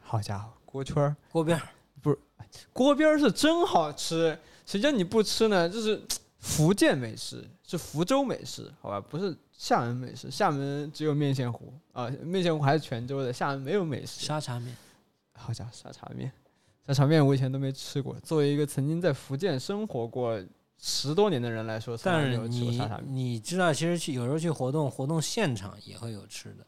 [0.00, 1.68] 好家伙，锅圈儿锅边儿
[2.00, 2.18] 不是
[2.72, 5.68] 锅边儿是真好吃，谁叫你不吃呢？
[5.68, 6.02] 就是
[6.38, 9.00] 福建美食，是福州美食，好吧？
[9.00, 9.36] 不是。
[9.52, 14.24] 厦门美食，厦门只有面线糊啊，面线糊还是泉州的，厦门没有美食。
[14.24, 14.74] 沙茶面，
[15.34, 16.32] 好家伙，沙茶面，
[16.86, 18.18] 沙茶面我以前都没吃过。
[18.20, 20.42] 作为一个曾经在福建生活过
[20.78, 26.64] 十多年的人来说，但是你你知道，其实去有时候去活动，活动现场也会有吃的，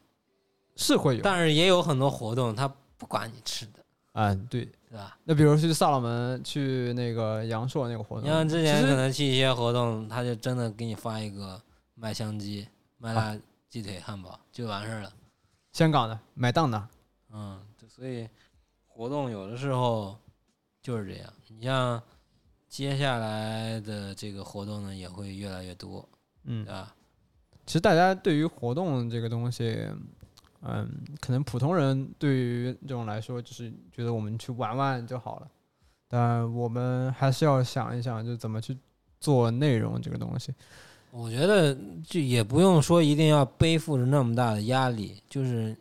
[0.75, 3.82] 是会有，但是也有很多活动他不管你吃的
[4.13, 5.17] 啊，对，是吧？
[5.25, 11.61] 那比如去萨洛门，去那个阳朔那个活动，你像之前可能去一些活动，他就真的给你发一个
[11.93, 12.67] 麦香鸡。
[12.99, 13.37] 麦辣
[13.67, 15.11] 鸡腿汉堡就完事儿了，
[15.73, 16.87] 香港的买档的，
[17.33, 18.29] 嗯，所以
[18.87, 20.17] 活动有的时候
[20.81, 21.33] 就是这样。
[21.49, 22.01] 你像
[22.69, 26.07] 接下来的这个活动呢，也会越来越多，
[26.45, 26.95] 嗯，对吧？
[27.65, 29.85] 其实大家对于活动这个东西，
[30.65, 30.89] 嗯，
[31.19, 35.47] 可能普通人对于这种来说，就是觉得我们去玩玩就好了，
[36.07, 38.77] 但我们还是要想一想，就怎么去
[39.19, 40.53] 做内容这个东西。
[41.11, 45.75] 我觉得就也不用说一定要背负着那么大的压力，就是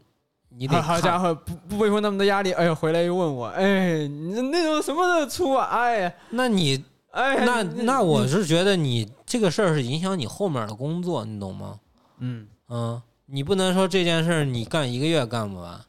[0.51, 5.65] 你得好好家伙，不不背负那么多压力，哎呀，回来又问我，哎，你那种什么时候出啊？
[5.71, 11.79] 哎呀，那你哎，那那我是觉得你这个事儿是影响你后面的工作，你懂吗？
[12.19, 15.85] 嗯嗯，你不能说这件事儿你干一个月干不完，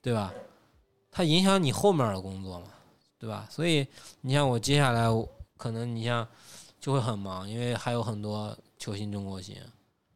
[0.00, 0.32] 对吧？
[1.10, 2.66] 它影响你后面的工作嘛，
[3.18, 3.46] 对吧？
[3.50, 3.86] 所以
[4.20, 5.06] 你像我接下来
[5.56, 6.26] 可能你像
[6.80, 9.62] 就会很忙，因为还有很多球星中国行，对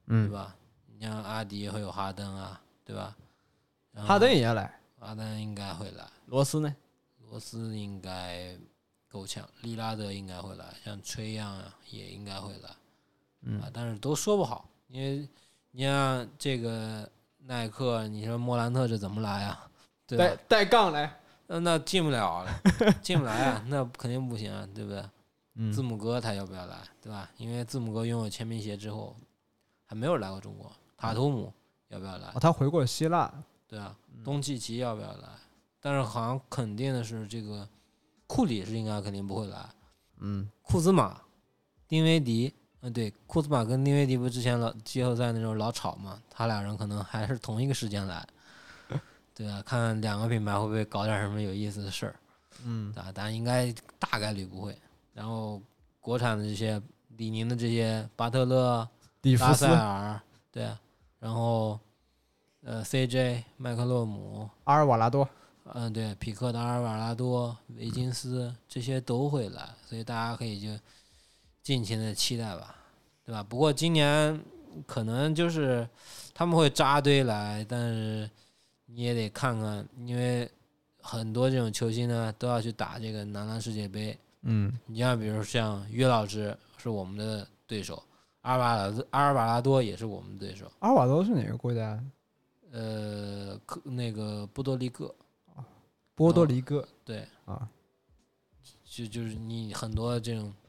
[0.07, 0.55] 嗯，吧？
[0.87, 3.16] 你像阿迪会有哈登啊，对吧？
[3.95, 6.75] 哈登也要来，哈登应该会来，罗斯呢？
[7.29, 8.57] 罗斯应该
[9.09, 12.70] 够呛，利拉德应该会来，像崔样啊也应该会来。
[13.43, 15.29] 嗯啊，但是都说不好，因为
[15.73, 17.09] 你像这个
[17.41, 19.68] 耐克，你说莫兰特这怎么来啊？
[20.07, 20.37] 对带？
[20.49, 22.62] 带杠来，那那进不了了，
[23.03, 25.05] 进不来啊，那肯定不行啊，对不对？
[25.55, 27.29] 嗯字母哥他要不要来，对吧？
[27.37, 29.14] 因为字母哥拥有签名鞋之后，
[29.85, 30.70] 还没有来过中国。
[30.97, 31.53] 塔图姆
[31.89, 32.41] 要不要来哦，？
[32.41, 33.33] 他回过希腊，
[33.66, 33.95] 对啊，
[34.25, 35.29] 东契奇要不要来？
[35.81, 37.68] 但是好像肯定的是，这个
[38.27, 39.68] 库里是应该肯定不会来。
[40.20, 41.20] 嗯库兹马、
[41.89, 42.55] 丁威迪，
[42.85, 46.20] 嗯，对，库兹马跟丁威迪不是之前老季后赛那时候老吵嘛？
[46.28, 48.26] 他俩人可能还是同一个时间来，
[49.35, 52.16] 对啊，看两个品牌会不会搞点什么有意思的事儿
[52.64, 53.11] 嗯啊？
[53.14, 54.76] 但应该大概率不会。
[55.14, 55.62] 然后
[56.01, 56.83] 国产的这些
[57.16, 58.89] 李宁的这些巴特勒、
[59.22, 60.20] 里弗斯拉塞、尔，
[60.51, 60.80] 对啊，
[61.20, 61.78] 然后
[62.62, 65.28] 呃 CJ、麦克洛姆，阿尔瓦拉多，
[65.72, 70.68] 嗯，对，匹克的阿尔瓦拉多、维金斯这些都会来，所以大家可以就
[71.63, 72.75] 尽情的期待吧，
[73.25, 73.43] 对吧？
[73.43, 74.41] 不过今年
[74.87, 75.89] 可能就是
[76.35, 78.29] 他们会扎堆来，但是
[78.87, 80.51] 你也得看看，因为
[81.01, 84.19] 很多这种球星呢都要去打这个男篮世界杯。
[84.43, 88.03] 嗯你像比如像约老师是我们的对手，
[88.41, 92.03] 阿尔瓦拉阿尔瓦拉多也是我们的对手，阿尔瓦多是哪个国家？
[92.73, 95.15] 呃，克那个波多黎各，
[96.15, 97.25] 波多黎各对。
[97.45, 97.69] 啊，
[98.85, 100.62] 就就是你很多这种，呃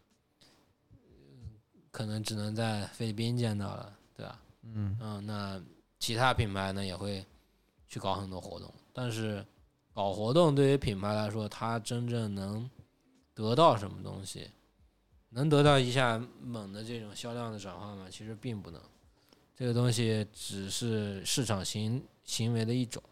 [1.94, 4.42] 可能只能在菲律宾见到了，对吧？
[4.64, 5.62] 嗯嗯，那
[6.00, 7.24] 其他品牌呢也会
[7.88, 9.46] 去搞很多活动，但是
[9.94, 12.68] 搞活动对于品牌来说，它真正能
[13.36, 14.50] 得到什么东西，
[15.30, 18.08] 能得到一下猛的这种销量的转化吗？
[18.10, 18.82] 其实并不能，
[19.56, 23.04] 这个东西只是市场行行为的一种，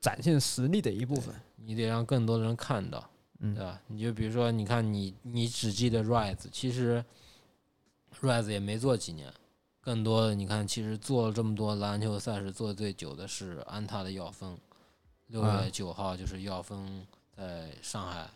[0.00, 1.34] 展现实力的一部分。
[1.56, 3.10] 你得让更多的人看到。
[3.40, 3.80] 嗯对吧？
[3.88, 7.04] 你就比如说，你看你你只记得 Rise，其实
[8.20, 9.32] Rise 也没做几年，
[9.80, 14.58] 更多的你看，其实做了这么多篮球赛事，做的最久的是安踏的耀峰。
[15.28, 17.06] 六啊月九号就是耀峰
[17.36, 18.28] 在上海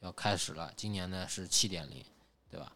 [0.00, 2.04] 就要开始了，今年呢是七点零，
[2.50, 2.72] 对吧？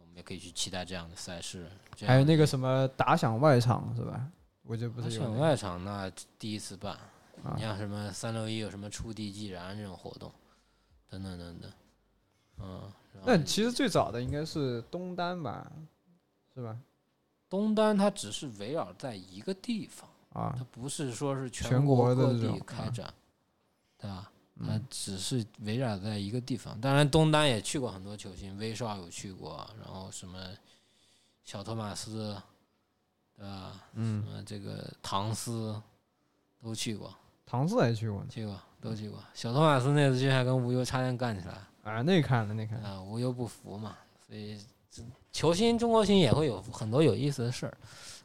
[0.00, 1.70] 我们也可以去期待这样的赛事。
[2.06, 4.26] 还有那个什么打响外场是吧？
[4.62, 6.94] 我觉得不是打响外场那第一次办，
[7.42, 10.32] 啊你像什么三六一有什么触地即燃这种活动，
[11.10, 11.70] 等等等等，
[12.58, 12.92] 嗯，
[13.24, 15.70] 那其实最早的应该是东单吧，
[16.54, 16.76] 是吧？
[17.48, 23.14] 东单它只是围绕在一个地方，啊它，不是说是全国各地开啊展，
[23.98, 24.30] 对吧？
[24.60, 26.78] 它嗯只是围绕在一个地方。
[26.80, 30.38] 当然，东单也去过很多球星，威少有去过，然后什么
[31.44, 32.36] 小托马斯，
[33.36, 33.72] 对吧？
[33.72, 35.80] 什嗯，么这个唐斯
[36.62, 37.12] 都去过，
[37.46, 38.26] 唐斯还去过呢。
[38.30, 39.18] 去过都去过。
[39.34, 43.96] 小托马斯那次去还跟无忧差点干起来，啊，那看了那看了，啊，无忧不服嘛，
[44.26, 44.64] 所以这
[45.32, 47.76] 球星中国星也会有很多有意思的事儿，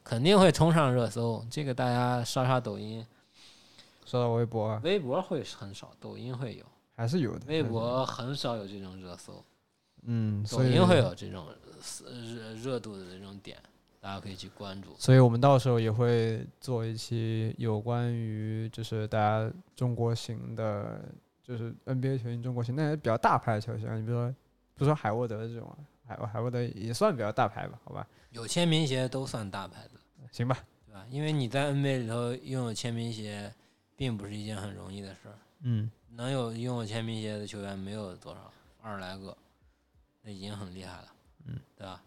[0.02, 1.44] 肯定会冲上热搜。
[1.50, 3.06] 这个大家刷刷抖音，
[4.04, 6.64] 刷刷微博啊微博会很少，抖音会有，
[6.96, 7.46] 还是有的。
[7.46, 9.44] 微博很少有这种热搜，
[10.02, 11.46] 嗯，所以抖音会有这种
[12.04, 13.56] 呃热热度的这种点，
[14.00, 14.90] 大家可以去关注。
[14.98, 21.00] 所以我们到时候也会做一期有关于就是大家中国行的，
[21.42, 24.34] 就是 NBA 球星中国行，那些比较大牌的球星啊，你比如说，
[24.74, 30.00] 不说海沃德这种啊，海海沃德也算比较大牌吧，好吧，有签名鞋都算大牌的，
[30.30, 31.06] 行吧，对吧？
[31.10, 33.52] 因为你在 NBA 里头拥有签名鞋，
[33.96, 35.38] 并不是一件很容易的事儿。
[35.60, 39.36] 嗯，能有拥有签名鞋的球员没有多少，二十来个，
[40.22, 41.12] 那已经很厉害了，
[41.46, 42.02] 嗯，对吧？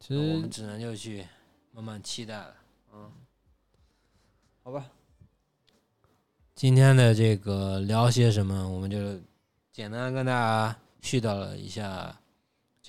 [0.00, 1.26] 其实我们只能就去
[1.72, 2.54] 慢慢期待了，
[2.92, 3.12] 嗯，
[4.62, 4.86] 好吧。
[6.54, 9.20] 今天的这个聊些什么，我们就
[9.72, 12.16] 简单跟大家絮叨了一下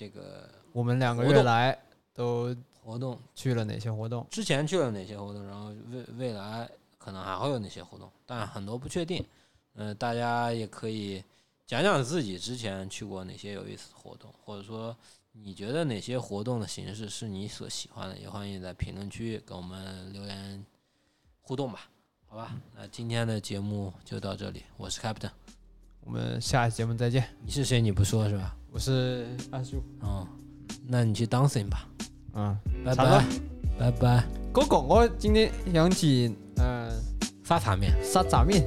[0.00, 1.78] 这个我们两个月来
[2.14, 4.26] 都活动，去了哪些活动？
[4.30, 9.22] 之前去了哪些活动，然后未未来可能还会有哪些活动，但很多不确定。
[9.74, 11.22] 呃，大家也可以
[11.66, 14.96] 讲讲自己之前去过哪些有意思的活动，或者说
[15.32, 20.64] 你觉得哪些活动的形式是你所喜欢的，也欢迎在评论区跟我们留言
[21.42, 21.90] 互动吧。
[22.26, 24.62] 好吧，那今天的节目就到这里。
[24.78, 25.30] 我是 Captain，
[26.00, 27.28] 我们下期节目再见。
[27.44, 27.82] 你是谁？
[27.82, 28.56] 你不说是吧？
[28.72, 29.82] 我是阿叔。
[30.00, 30.26] 哦，
[30.86, 31.88] 那你去 dancing 吧。
[32.34, 33.24] 嗯，拜拜，
[33.78, 34.24] 拜拜。
[34.52, 36.88] 哥哥，我今天想起嗯
[37.44, 37.92] 沙茶面。
[38.04, 38.64] 沙茶面。